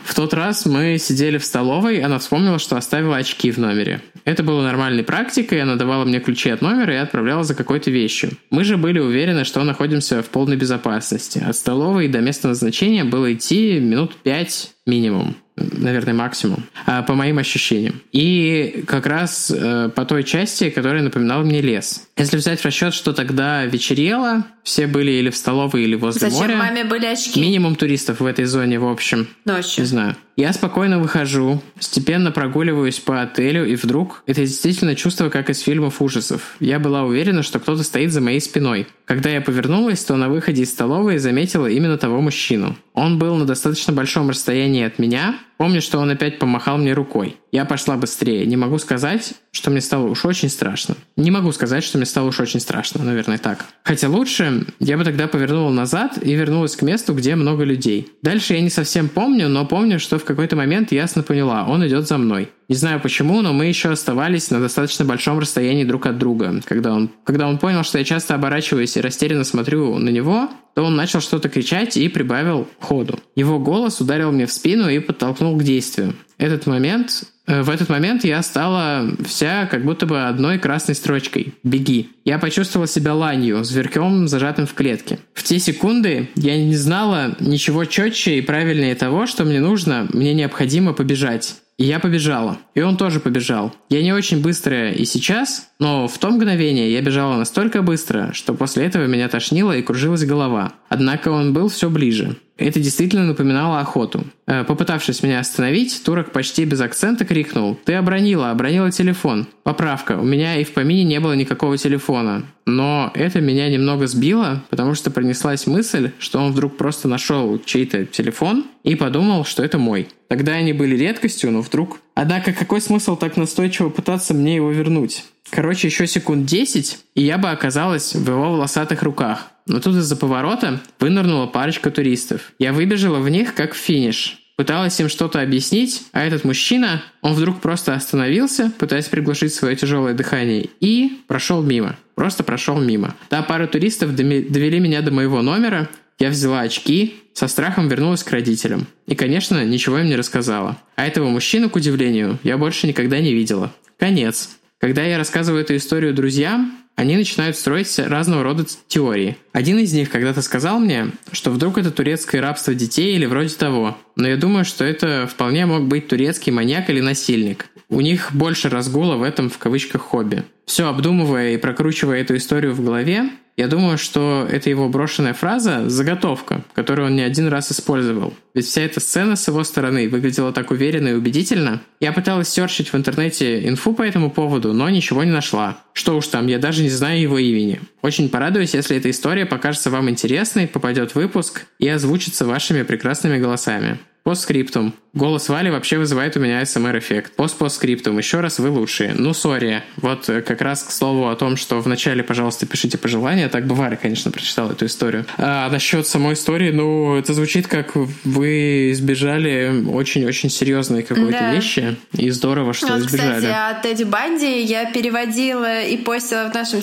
В 0.04 0.14
тот 0.14 0.34
раз 0.34 0.66
мы 0.66 0.98
сидели 0.98 1.38
в 1.38 1.44
столовой, 1.44 2.00
она 2.00 2.18
вспомнила, 2.18 2.58
что 2.58 2.76
оставила 2.76 3.16
очки 3.16 3.50
в 3.50 3.58
номере. 3.58 4.00
Это 4.24 4.42
было 4.42 4.62
нормальной 4.62 5.04
практикой, 5.04 5.62
она 5.62 5.76
давала 5.76 6.04
мне 6.04 6.20
ключи 6.20 6.50
от 6.50 6.62
номера 6.62 6.94
и 6.94 6.98
отправляла 6.98 7.44
за 7.44 7.54
какой-то 7.54 7.90
вещью. 7.90 8.32
Мы 8.50 8.64
же 8.64 8.76
были 8.76 8.98
уверены, 8.98 9.44
что 9.44 9.62
находимся 9.62 10.22
в 10.22 10.26
полной 10.26 10.56
безопасности. 10.56 11.42
От 11.46 11.56
столовой 11.56 12.08
до 12.08 12.20
места 12.20 12.48
назначения 12.48 13.04
было 13.04 13.32
идти 13.32 13.78
минут 13.78 14.16
пять 14.16 14.72
минимум 14.86 15.36
наверное, 15.72 16.14
максимум, 16.14 16.64
а, 16.86 17.02
по 17.02 17.14
моим 17.14 17.38
ощущениям. 17.38 18.00
И 18.12 18.84
как 18.86 19.06
раз 19.06 19.52
э, 19.54 19.90
по 19.94 20.04
той 20.04 20.24
части, 20.24 20.70
которая 20.70 21.02
напоминала 21.02 21.42
мне 21.42 21.60
лес. 21.60 22.07
Если 22.18 22.36
взять 22.36 22.60
в 22.60 22.64
расчет, 22.64 22.94
что 22.94 23.12
тогда 23.12 23.64
вечерело, 23.64 24.44
все 24.64 24.86
были 24.86 25.12
или 25.12 25.30
в 25.30 25.36
столовой, 25.36 25.84
или 25.84 25.94
возле 25.94 26.28
Зачем 26.28 26.48
моря. 26.48 26.56
маме 26.56 26.84
были 26.84 27.06
очки? 27.06 27.40
Минимум 27.40 27.76
туристов 27.76 28.20
в 28.20 28.26
этой 28.26 28.44
зоне, 28.44 28.80
в 28.80 28.88
общем. 28.88 29.28
Ночью. 29.44 29.84
Не 29.84 29.86
знаю. 29.86 30.16
Я 30.36 30.52
спокойно 30.52 31.00
выхожу, 31.00 31.60
степенно 31.80 32.30
прогуливаюсь 32.30 33.00
по 33.00 33.22
отелю, 33.22 33.66
и 33.66 33.74
вдруг 33.74 34.22
это 34.26 34.42
действительно 34.42 34.94
чувство, 34.94 35.30
как 35.30 35.50
из 35.50 35.60
фильмов 35.60 36.00
ужасов. 36.00 36.54
Я 36.60 36.78
была 36.78 37.02
уверена, 37.02 37.42
что 37.42 37.58
кто-то 37.58 37.82
стоит 37.82 38.12
за 38.12 38.20
моей 38.20 38.40
спиной. 38.40 38.86
Когда 39.04 39.30
я 39.30 39.40
повернулась, 39.40 40.04
то 40.04 40.14
на 40.16 40.28
выходе 40.28 40.62
из 40.62 40.70
столовой 40.70 41.18
заметила 41.18 41.66
именно 41.66 41.98
того 41.98 42.20
мужчину. 42.20 42.76
Он 42.94 43.18
был 43.18 43.34
на 43.34 43.46
достаточно 43.46 43.92
большом 43.92 44.30
расстоянии 44.30 44.84
от 44.84 45.00
меня. 45.00 45.36
Помню, 45.56 45.82
что 45.82 45.98
он 45.98 46.10
опять 46.10 46.38
помахал 46.38 46.78
мне 46.78 46.92
рукой. 46.92 47.36
Я 47.50 47.64
пошла 47.64 47.96
быстрее. 47.96 48.46
Не 48.46 48.56
могу 48.56 48.78
сказать, 48.78 49.34
что 49.58 49.70
мне 49.70 49.80
стало 49.80 50.06
уж 50.06 50.24
очень 50.24 50.48
страшно. 50.48 50.94
Не 51.16 51.30
могу 51.30 51.52
сказать, 51.52 51.84
что 51.84 51.98
мне 51.98 52.06
стало 52.06 52.28
уж 52.28 52.40
очень 52.40 52.60
страшно, 52.60 53.04
наверное, 53.04 53.38
так. 53.38 53.66
Хотя 53.82 54.08
лучше 54.08 54.66
я 54.78 54.96
бы 54.96 55.04
тогда 55.04 55.26
повернула 55.26 55.70
назад 55.70 56.18
и 56.22 56.32
вернулась 56.34 56.76
к 56.76 56.82
месту, 56.82 57.12
где 57.12 57.34
много 57.34 57.64
людей. 57.64 58.08
Дальше 58.22 58.54
я 58.54 58.60
не 58.60 58.70
совсем 58.70 59.08
помню, 59.08 59.48
но 59.48 59.66
помню, 59.66 59.98
что 59.98 60.18
в 60.18 60.24
какой-то 60.24 60.56
момент 60.56 60.92
ясно 60.92 61.22
поняла, 61.22 61.64
он 61.64 61.86
идет 61.86 62.06
за 62.06 62.18
мной. 62.18 62.50
Не 62.68 62.76
знаю 62.76 63.00
почему, 63.00 63.40
но 63.40 63.54
мы 63.54 63.64
еще 63.64 63.88
оставались 63.88 64.50
на 64.50 64.60
достаточно 64.60 65.04
большом 65.04 65.38
расстоянии 65.38 65.84
друг 65.84 66.04
от 66.06 66.18
друга. 66.18 66.60
Когда 66.64 66.92
он, 66.92 67.10
когда 67.24 67.48
он 67.48 67.58
понял, 67.58 67.82
что 67.82 67.98
я 67.98 68.04
часто 68.04 68.34
оборачиваюсь 68.34 68.96
и 68.96 69.00
растерянно 69.00 69.44
смотрю 69.44 69.98
на 69.98 70.10
него, 70.10 70.50
то 70.74 70.84
он 70.84 70.94
начал 70.94 71.20
что-то 71.20 71.48
кричать 71.48 71.96
и 71.96 72.08
прибавил 72.08 72.68
ходу. 72.78 73.18
Его 73.34 73.58
голос 73.58 74.00
ударил 74.00 74.32
мне 74.32 74.46
в 74.46 74.52
спину 74.52 74.88
и 74.88 74.98
подтолкнул 74.98 75.56
к 75.56 75.64
действию. 75.64 76.14
Этот 76.36 76.66
момент 76.66 77.24
в 77.48 77.70
этот 77.70 77.88
момент 77.88 78.24
я 78.24 78.42
стала 78.42 79.10
вся 79.26 79.66
как 79.66 79.84
будто 79.84 80.06
бы 80.06 80.26
одной 80.26 80.58
красной 80.58 80.94
строчкой. 80.94 81.54
Беги. 81.62 82.10
Я 82.24 82.38
почувствовала 82.38 82.86
себя 82.86 83.14
ланью, 83.14 83.64
зверьком, 83.64 84.28
зажатым 84.28 84.66
в 84.66 84.74
клетке. 84.74 85.18
В 85.32 85.42
те 85.42 85.58
секунды 85.58 86.28
я 86.36 86.56
не 86.62 86.76
знала 86.76 87.34
ничего 87.40 87.86
четче 87.86 88.38
и 88.38 88.42
правильнее 88.42 88.94
того, 88.94 89.26
что 89.26 89.44
мне 89.44 89.60
нужно, 89.60 90.06
мне 90.12 90.34
необходимо 90.34 90.92
побежать. 90.92 91.56
И 91.78 91.84
я 91.84 92.00
побежала. 92.00 92.58
И 92.74 92.80
он 92.80 92.96
тоже 92.96 93.20
побежал. 93.20 93.72
Я 93.88 94.02
не 94.02 94.12
очень 94.12 94.42
быстрая 94.42 94.92
и 94.92 95.04
сейчас, 95.04 95.68
но 95.78 96.08
в 96.08 96.18
то 96.18 96.28
мгновение 96.30 96.92
я 96.92 97.00
бежала 97.00 97.36
настолько 97.36 97.82
быстро, 97.82 98.32
что 98.32 98.52
после 98.52 98.84
этого 98.84 99.06
меня 99.06 99.28
тошнило 99.28 99.72
и 99.72 99.82
кружилась 99.82 100.24
голова. 100.24 100.72
Однако 100.88 101.28
он 101.28 101.52
был 101.52 101.68
все 101.68 101.88
ближе. 101.88 102.36
Это 102.58 102.80
действительно 102.80 103.24
напоминало 103.24 103.78
охоту. 103.78 104.24
Э, 104.46 104.64
попытавшись 104.64 105.22
меня 105.22 105.38
остановить, 105.38 106.02
турок 106.04 106.32
почти 106.32 106.64
без 106.64 106.80
акцента 106.80 107.24
крикнул 107.24 107.78
«Ты 107.84 107.94
обронила, 107.94 108.50
обронила 108.50 108.90
телефон». 108.90 109.46
Поправка, 109.62 110.18
у 110.18 110.24
меня 110.24 110.56
и 110.56 110.64
в 110.64 110.72
помине 110.72 111.04
не 111.04 111.20
было 111.20 111.34
никакого 111.34 111.78
телефона. 111.78 112.44
Но 112.66 113.12
это 113.14 113.40
меня 113.40 113.68
немного 113.70 114.08
сбило, 114.08 114.64
потому 114.70 114.94
что 114.94 115.12
принеслась 115.12 115.66
мысль, 115.68 116.10
что 116.18 116.40
он 116.40 116.52
вдруг 116.52 116.76
просто 116.76 117.06
нашел 117.06 117.60
чей-то 117.64 118.06
телефон 118.06 118.66
и 118.82 118.96
подумал, 118.96 119.44
что 119.44 119.62
это 119.62 119.78
мой. 119.78 120.08
Тогда 120.28 120.52
они 120.52 120.72
были 120.72 120.96
редкостью, 120.96 121.52
но 121.52 121.60
вдруг... 121.60 122.00
Однако 122.14 122.52
какой 122.52 122.80
смысл 122.80 123.16
так 123.16 123.36
настойчиво 123.36 123.88
пытаться 123.88 124.34
мне 124.34 124.56
его 124.56 124.72
вернуть? 124.72 125.24
Короче, 125.50 125.88
еще 125.88 126.06
секунд 126.06 126.44
10, 126.44 126.98
и 127.14 127.22
я 127.22 127.38
бы 127.38 127.50
оказалась 127.50 128.14
в 128.14 128.28
его 128.28 128.52
волосатых 128.52 129.02
руках. 129.02 129.50
Но 129.68 129.80
тут 129.80 129.96
из-за 129.96 130.16
поворота 130.16 130.80
вынырнула 130.98 131.46
парочка 131.46 131.90
туристов. 131.90 132.52
Я 132.58 132.72
выбежала 132.72 133.18
в 133.18 133.28
них 133.28 133.54
как 133.54 133.74
в 133.74 133.76
финиш. 133.76 134.38
Пыталась 134.56 134.98
им 134.98 135.08
что-то 135.08 135.40
объяснить, 135.40 136.02
а 136.10 136.24
этот 136.24 136.42
мужчина, 136.42 137.00
он 137.20 137.34
вдруг 137.34 137.60
просто 137.60 137.94
остановился, 137.94 138.72
пытаясь 138.76 139.06
приглушить 139.06 139.54
свое 139.54 139.76
тяжелое 139.76 140.14
дыхание, 140.14 140.68
и 140.80 141.20
прошел 141.28 141.62
мимо. 141.62 141.96
Просто 142.16 142.42
прошел 142.42 142.80
мимо. 142.80 143.14
Та 143.28 143.42
пара 143.42 143.68
туристов 143.68 144.16
довели 144.16 144.80
меня 144.80 145.00
до 145.00 145.12
моего 145.12 145.42
номера, 145.42 145.88
я 146.18 146.30
взяла 146.30 146.62
очки, 146.62 147.14
со 147.32 147.46
страхом 147.46 147.86
вернулась 147.86 148.24
к 148.24 148.32
родителям. 148.32 148.88
И, 149.06 149.14
конечно, 149.14 149.64
ничего 149.64 150.00
им 150.00 150.06
не 150.06 150.16
рассказала. 150.16 150.76
А 150.96 151.06
этого 151.06 151.28
мужчину, 151.28 151.70
к 151.70 151.76
удивлению, 151.76 152.40
я 152.42 152.58
больше 152.58 152.88
никогда 152.88 153.20
не 153.20 153.32
видела. 153.32 153.72
Конец. 153.96 154.58
Когда 154.78 155.04
я 155.04 155.18
рассказываю 155.18 155.62
эту 155.62 155.76
историю 155.76 156.14
друзьям, 156.14 156.77
они 156.98 157.16
начинают 157.16 157.56
строить 157.56 157.96
разного 157.96 158.42
рода 158.42 158.64
теории. 158.88 159.36
Один 159.52 159.78
из 159.78 159.92
них 159.92 160.10
когда-то 160.10 160.42
сказал 160.42 160.80
мне, 160.80 161.12
что 161.30 161.52
вдруг 161.52 161.78
это 161.78 161.92
турецкое 161.92 162.42
рабство 162.42 162.74
детей 162.74 163.14
или 163.14 163.24
вроде 163.24 163.54
того. 163.54 163.96
Но 164.16 164.26
я 164.26 164.36
думаю, 164.36 164.64
что 164.64 164.84
это 164.84 165.28
вполне 165.32 165.64
мог 165.64 165.86
быть 165.86 166.08
турецкий 166.08 166.50
маньяк 166.50 166.90
или 166.90 167.00
насильник. 167.00 167.66
У 167.88 168.00
них 168.00 168.30
больше 168.32 168.68
разгула 168.68 169.14
в 169.14 169.22
этом 169.22 169.48
в 169.48 169.58
кавычках 169.58 170.02
хобби. 170.02 170.42
Все 170.66 170.88
обдумывая 170.88 171.52
и 171.52 171.56
прокручивая 171.56 172.20
эту 172.20 172.36
историю 172.36 172.74
в 172.74 172.84
голове, 172.84 173.30
я 173.58 173.66
думаю, 173.66 173.98
что 173.98 174.46
это 174.48 174.70
его 174.70 174.88
брошенная 174.88 175.34
фраза– 175.34 175.82
заготовка, 175.90 176.62
которую 176.74 177.08
он 177.08 177.16
не 177.16 177.22
один 177.22 177.48
раз 177.48 177.72
использовал. 177.72 178.32
Ведь 178.54 178.66
вся 178.66 178.82
эта 178.82 179.00
сцена 179.00 179.34
с 179.34 179.48
его 179.48 179.64
стороны 179.64 180.08
выглядела 180.08 180.52
так 180.52 180.70
уверенно 180.70 181.08
и 181.08 181.14
убедительно. 181.14 181.82
Я 181.98 182.12
пыталась 182.12 182.48
серчить 182.48 182.92
в 182.92 182.96
интернете 182.96 183.68
инфу 183.68 183.94
по 183.94 184.02
этому 184.02 184.30
поводу, 184.30 184.72
но 184.72 184.88
ничего 184.88 185.24
не 185.24 185.32
нашла. 185.32 185.78
Что 185.92 186.16
уж 186.16 186.28
там, 186.28 186.46
я 186.46 186.60
даже 186.60 186.84
не 186.84 186.88
знаю 186.88 187.20
его 187.20 187.36
имени. 187.36 187.80
Очень 188.00 188.28
порадуюсь, 188.28 188.74
если 188.74 188.96
эта 188.96 189.10
история 189.10 189.44
покажется 189.44 189.90
вам 189.90 190.08
интересной, 190.08 190.68
попадет 190.68 191.10
в 191.10 191.16
выпуск 191.16 191.66
и 191.80 191.88
озвучится 191.88 192.46
вашими 192.46 192.84
прекрасными 192.84 193.38
голосами. 193.38 193.98
По 194.28 194.34
скриптум. 194.34 194.92
Голос 195.14 195.48
Вали 195.48 195.70
вообще 195.70 195.96
вызывает 195.96 196.36
у 196.36 196.40
меня 196.40 196.60
SMR-эффект. 196.60 197.32
Пост-постскриптум. 197.34 198.18
Еще 198.18 198.40
раз 198.40 198.58
вы 198.58 198.68
лучшие. 198.68 199.14
Ну, 199.14 199.32
сори. 199.32 199.82
Вот 199.96 200.28
э, 200.28 200.42
как 200.42 200.60
раз 200.60 200.82
к 200.82 200.90
слову 200.90 201.30
о 201.30 201.34
том, 201.34 201.56
что 201.56 201.80
вначале, 201.80 202.22
пожалуйста, 202.22 202.66
пишите 202.66 202.98
пожелания. 202.98 203.48
Так 203.48 203.66
бы 203.66 203.74
Валя, 203.74 203.96
конечно, 203.96 204.30
прочитала 204.30 204.72
эту 204.72 204.84
историю. 204.84 205.24
А 205.38 205.70
насчет 205.70 206.06
самой 206.06 206.34
истории, 206.34 206.70
ну, 206.70 207.16
это 207.16 207.32
звучит 207.32 207.68
как 207.68 207.94
вы 207.94 208.92
избежали 208.92 209.82
очень-очень 209.88 210.50
серьезной 210.50 211.04
какой-то 211.04 211.30
да. 211.30 211.54
вещи. 211.54 211.96
И 212.12 212.28
здорово, 212.28 212.74
что 212.74 212.88
вот, 212.88 212.98
избежали. 212.98 213.46
Кстати, 213.46 213.78
о 213.78 213.80
Тедди 213.82 214.02
Банди 214.04 214.62
я 214.62 214.92
переводила 214.92 215.84
и 215.84 215.96
постила 215.96 216.50
в 216.50 216.54
нашем 216.54 216.82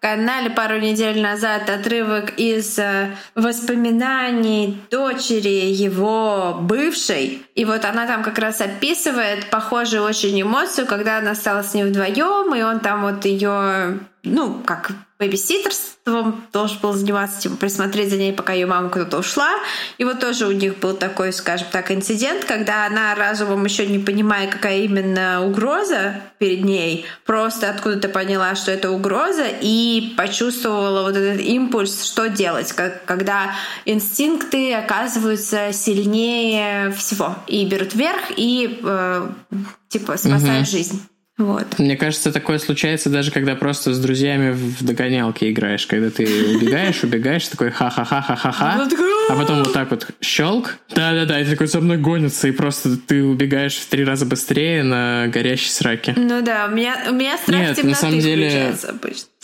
телеграм-канале 0.00 0.50
пару 0.50 0.78
недель 0.78 1.20
назад 1.20 1.68
отрывок 1.68 2.32
из 2.38 2.78
э, 2.78 3.14
воспоминаний 3.34 4.82
дочери 4.90 5.72
его 5.72 6.58
бывшей. 6.60 7.42
И 7.54 7.64
вот 7.64 7.84
она 7.84 8.06
там 8.06 8.22
как 8.22 8.38
раз 8.38 8.60
описывает 8.60 9.50
похожую 9.50 10.02
очень 10.02 10.40
эмоцию, 10.40 10.86
когда 10.86 11.18
она 11.18 11.34
стала 11.34 11.62
с 11.62 11.74
ним 11.74 11.88
вдвоем, 11.88 12.54
и 12.54 12.62
он 12.62 12.80
там 12.80 13.02
вот 13.02 13.24
ее, 13.24 14.00
ну, 14.22 14.62
как 14.64 14.92
бэбиситерством 15.20 16.46
должен 16.52 16.78
был 16.80 16.94
заниматься, 16.94 17.42
типа, 17.42 17.56
присмотреть 17.56 18.08
за 18.10 18.16
ней, 18.16 18.32
пока 18.32 18.54
ее 18.54 18.66
мама 18.66 18.88
куда-то 18.88 19.18
ушла. 19.18 19.50
И 19.98 20.04
вот 20.04 20.18
тоже 20.18 20.46
у 20.46 20.52
них 20.52 20.78
был 20.78 20.94
такой, 20.94 21.32
скажем 21.32 21.68
так, 21.70 21.90
инцидент, 21.92 22.46
когда 22.46 22.86
она 22.86 23.14
разумом 23.14 23.64
еще 23.66 23.86
не 23.86 23.98
понимая, 23.98 24.48
какая 24.48 24.80
именно 24.80 25.44
угроза 25.46 26.14
перед 26.38 26.64
ней, 26.64 27.04
просто 27.26 27.68
откуда-то 27.68 28.08
поняла, 28.08 28.54
что 28.54 28.72
это 28.72 28.90
угроза, 28.90 29.44
и 29.60 30.14
почувствовала 30.16 31.02
вот 31.02 31.16
этот 31.16 31.42
импульс, 31.42 32.02
что 32.02 32.30
делать, 32.30 32.72
как, 32.72 33.04
когда 33.04 33.54
инстинкты 33.84 34.72
оказываются 34.72 35.72
сильнее 35.72 36.90
всего 36.92 37.36
и 37.46 37.66
берут 37.66 37.94
верх, 37.94 38.22
и 38.36 38.80
э, 38.82 39.28
типа 39.88 40.16
спасают 40.16 40.66
угу. 40.66 40.70
жизнь. 40.70 41.02
Вот. 41.40 41.78
Мне 41.78 41.96
кажется, 41.96 42.32
такое 42.32 42.58
случается 42.58 43.08
даже 43.08 43.30
когда 43.30 43.54
просто 43.54 43.94
с 43.94 43.98
друзьями 43.98 44.50
в 44.50 44.84
догонялке 44.84 45.50
играешь, 45.50 45.86
когда 45.86 46.10
ты 46.10 46.24
убегаешь, 46.54 47.02
убегаешь, 47.02 47.48
такой 47.48 47.70
ха-ха-ха-ха-ха-ха, 47.70 48.86
а 49.30 49.34
потом 49.34 49.64
вот 49.64 49.72
так 49.72 49.90
вот 49.90 50.06
щелк, 50.20 50.76
да-да-да, 50.94 51.40
и 51.40 51.46
такой 51.46 51.66
за 51.66 51.80
мной 51.80 51.96
гонится, 51.96 52.46
и 52.46 52.50
просто 52.50 52.98
ты 52.98 53.24
убегаешь 53.24 53.76
в 53.76 53.86
три 53.88 54.04
раза 54.04 54.26
быстрее 54.26 54.82
на 54.82 55.28
горящей 55.28 55.70
сраке. 55.70 56.12
Ну 56.14 56.42
да, 56.42 56.68
у 56.70 56.74
меня, 56.74 57.06
у 57.08 57.14
меня 57.14 57.38
страх 57.38 57.58
Нет, 57.58 57.84
на 57.84 57.94
самом 57.94 58.18
деле, 58.18 58.74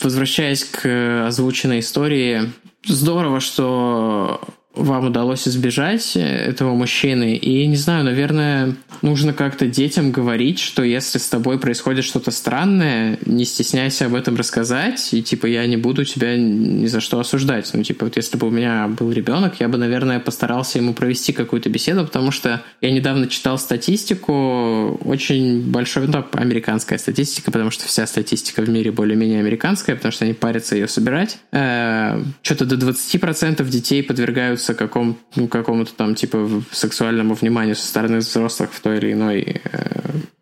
возвращаясь 0.03 0.65
к 0.65 1.27
озвученной 1.27 1.81
истории, 1.81 2.53
здорово, 2.85 3.41
что 3.41 4.43
вам 4.77 5.07
удалось 5.07 5.49
избежать 5.49 6.17
этого 6.17 6.75
мужчины. 6.75 7.37
И 7.37 7.67
не 7.67 7.77
знаю, 7.77 8.05
наверное, 8.05 8.77
нужно 9.03 9.33
как-то 9.33 9.67
детям 9.67 10.13
говорить, 10.13 10.59
что 10.59 10.83
если 10.83 11.19
с 11.19 11.29
тобой 11.29 11.59
происходит 11.59 12.05
что-то 12.05 12.31
странное, 12.31 13.19
не 13.25 13.45
стесняйся 13.45 14.07
об 14.07 14.15
этом 14.15 14.37
рассказать, 14.37 15.13
и 15.13 15.23
типа 15.23 15.47
я 15.47 15.67
не 15.67 15.77
буду 15.77 16.05
тебя 16.05 16.37
ни 16.37 16.87
за 16.87 17.01
что 17.01 17.19
осуждать. 17.19 17.71
Ну, 17.73 17.83
типа, 17.83 18.07
вот 18.07 18.17
если 18.17 18.37
бы 18.37 18.47
у 18.47 18.51
меня 18.51 18.89
был 18.89 19.11
ребенок, 19.11 19.61
я 19.61 19.69
бы, 19.69 19.79
наверное, 19.79 20.21
постарался 20.21 20.79
ему 20.79 20.95
провести 20.95 21.33
какую-то 21.33 21.71
беседу, 21.71 22.05
потому 22.05 22.31
что 22.31 22.63
я 22.81 22.91
недавно 22.91 23.29
читал 23.29 23.59
статистику, 23.59 25.01
очень 25.05 25.63
большой, 25.71 26.07
ну, 26.07 26.25
американская 26.33 26.99
статистика, 26.99 27.51
потому 27.51 27.71
что 27.71 27.87
вся 27.87 28.07
статистика 28.07 28.63
в 28.63 28.69
мире 28.69 28.93
более-менее 28.93 29.41
американская, 29.41 29.97
потому 29.97 30.13
что 30.13 30.25
они 30.25 30.35
парятся 30.35 30.77
ее 30.77 30.89
собирать. 30.89 31.39
Э, 31.53 32.23
что-то 32.43 32.67
до 32.67 32.77
20% 32.77 33.67
детей 33.69 34.03
подвергаются 34.03 34.66
подвергаются 34.67 34.75
какому, 34.75 35.17
ну, 35.37 35.49
какому-то 35.49 35.93
там 35.95 36.15
типа 36.15 36.49
сексуальному 36.73 37.35
вниманию 37.35 37.77
со 37.77 37.87
стороны 37.87 38.19
взрослых 38.19 38.73
в 38.73 38.81
той 38.81 38.99
или 38.99 39.13
иной 39.13 39.41
э, 39.41 39.89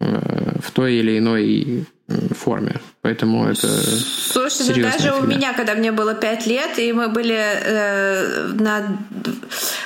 э, 0.00 0.58
в 0.60 0.70
той 0.70 0.94
или 0.94 1.18
иной 1.18 1.84
форме. 2.36 2.80
Поэтому 3.00 3.46
это 3.46 3.66
Слушай, 3.66 4.66
ну 4.68 4.82
даже 4.82 4.98
фигня. 4.98 5.16
у 5.16 5.26
меня, 5.26 5.54
когда 5.54 5.74
мне 5.74 5.90
было 5.90 6.14
пять 6.14 6.46
лет, 6.46 6.78
и 6.78 6.92
мы 6.92 7.08
были 7.08 7.34
э, 7.34 8.52
на 8.52 8.98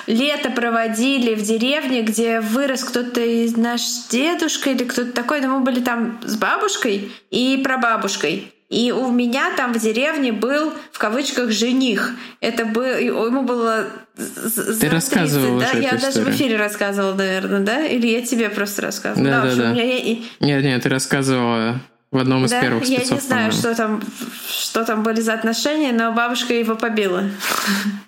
лето 0.06 0.50
проводили 0.50 1.34
в 1.34 1.42
деревне, 1.42 2.02
где 2.02 2.40
вырос 2.40 2.82
кто-то 2.84 3.20
из 3.20 3.56
наш 3.56 3.82
дедушка 4.10 4.70
или 4.70 4.84
кто-то 4.84 5.12
такой, 5.12 5.40
но 5.40 5.58
мы 5.58 5.64
были 5.64 5.80
там 5.80 6.20
с 6.24 6.36
бабушкой 6.36 7.12
и 7.30 7.60
прабабушкой. 7.62 8.52
И 8.68 8.92
у 8.92 9.10
меня 9.10 9.56
там 9.56 9.72
в 9.72 9.78
деревне 9.78 10.30
был, 10.30 10.72
в 10.92 10.98
кавычках, 10.98 11.50
жених. 11.50 12.14
Это 12.40 12.66
был, 12.66 12.84
ему 12.84 13.42
было 13.42 13.86
Ты 14.14 14.90
рассказывала 14.90 15.60
да? 15.60 15.70
Я 15.78 15.92
даже 15.92 16.08
историю. 16.08 16.32
в 16.32 16.36
эфире 16.36 16.56
рассказывала, 16.56 17.14
наверное, 17.14 17.60
да? 17.60 17.86
Или 17.86 18.08
я 18.08 18.20
тебе 18.20 18.50
просто 18.50 18.82
рассказывала? 18.82 19.30
Да, 19.30 19.42
да, 19.42 19.54
да. 19.54 19.62
да. 19.62 19.72
Меня... 19.72 20.18
Нет, 20.40 20.64
нет, 20.64 20.82
ты 20.82 20.88
рассказывала 20.90 21.80
в 22.10 22.18
одном 22.18 22.44
из 22.44 22.50
да? 22.50 22.60
первых 22.60 22.84
спецов. 22.84 23.08
Я 23.08 23.14
не 23.14 23.20
знаю, 23.20 23.52
что 23.52 23.74
там, 23.74 24.02
что 24.46 24.84
там 24.84 25.02
были 25.02 25.22
за 25.22 25.32
отношения, 25.32 25.92
но 25.92 26.12
бабушка 26.12 26.52
его 26.52 26.74
побила. 26.74 27.24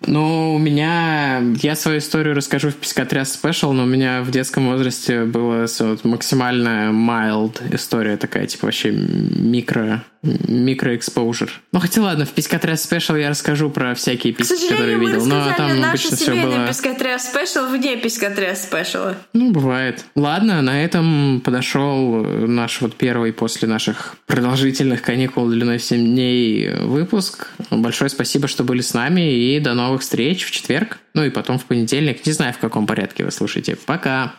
Ну, 0.06 0.54
у 0.54 0.58
меня... 0.58 1.40
Я 1.62 1.74
свою 1.74 1.98
историю 1.98 2.34
расскажу 2.34 2.68
в 2.68 2.74
Пескотряс 2.74 3.32
Спешл, 3.32 3.72
но 3.72 3.84
у 3.84 3.86
меня 3.86 4.22
в 4.22 4.30
детском 4.30 4.68
возрасте 4.68 5.24
была 5.24 5.66
вот, 5.78 6.04
максимальная 6.04 6.90
mild 6.90 7.74
история 7.74 8.18
такая, 8.18 8.46
типа 8.46 8.66
вообще 8.66 8.90
микро 8.90 10.04
микроэкспоужер. 10.22 11.60
Ну, 11.72 11.80
хотя 11.80 12.02
ладно, 12.02 12.26
в 12.26 12.30
Пискотряс 12.30 12.82
Спешл 12.82 13.16
я 13.16 13.30
расскажу 13.30 13.70
про 13.70 13.94
всякие 13.94 14.32
писки, 14.32 14.68
которые 14.68 14.98
видел. 14.98 15.24
Но 15.24 15.52
там 15.56 15.82
обычно 15.82 16.16
все 16.16 16.34
было... 16.34 16.68
Пискотряс 16.68 17.28
Спешл 17.28 17.66
вне 17.68 17.96
Пискотряс 17.96 18.64
Спешла. 18.64 19.16
Ну, 19.32 19.50
бывает. 19.50 20.04
Ладно, 20.14 20.60
на 20.60 20.84
этом 20.84 21.40
подошел 21.42 22.24
наш 22.24 22.80
вот 22.82 22.96
первый 22.96 23.32
после 23.32 23.66
наших 23.66 24.16
продолжительных 24.26 25.02
каникул 25.02 25.48
длиной 25.48 25.78
7 25.78 25.98
дней 25.98 26.70
выпуск. 26.80 27.48
Большое 27.70 28.10
спасибо, 28.10 28.46
что 28.46 28.62
были 28.62 28.82
с 28.82 28.92
нами, 28.92 29.32
и 29.32 29.58
до 29.58 29.74
новых 29.74 30.02
встреч 30.02 30.44
в 30.44 30.50
четверг, 30.50 30.98
ну 31.14 31.24
и 31.24 31.30
потом 31.30 31.58
в 31.58 31.64
понедельник. 31.64 32.26
Не 32.26 32.32
знаю, 32.32 32.52
в 32.52 32.58
каком 32.58 32.86
порядке 32.86 33.24
вы 33.24 33.30
слушаете. 33.30 33.76
Пока! 33.86 34.34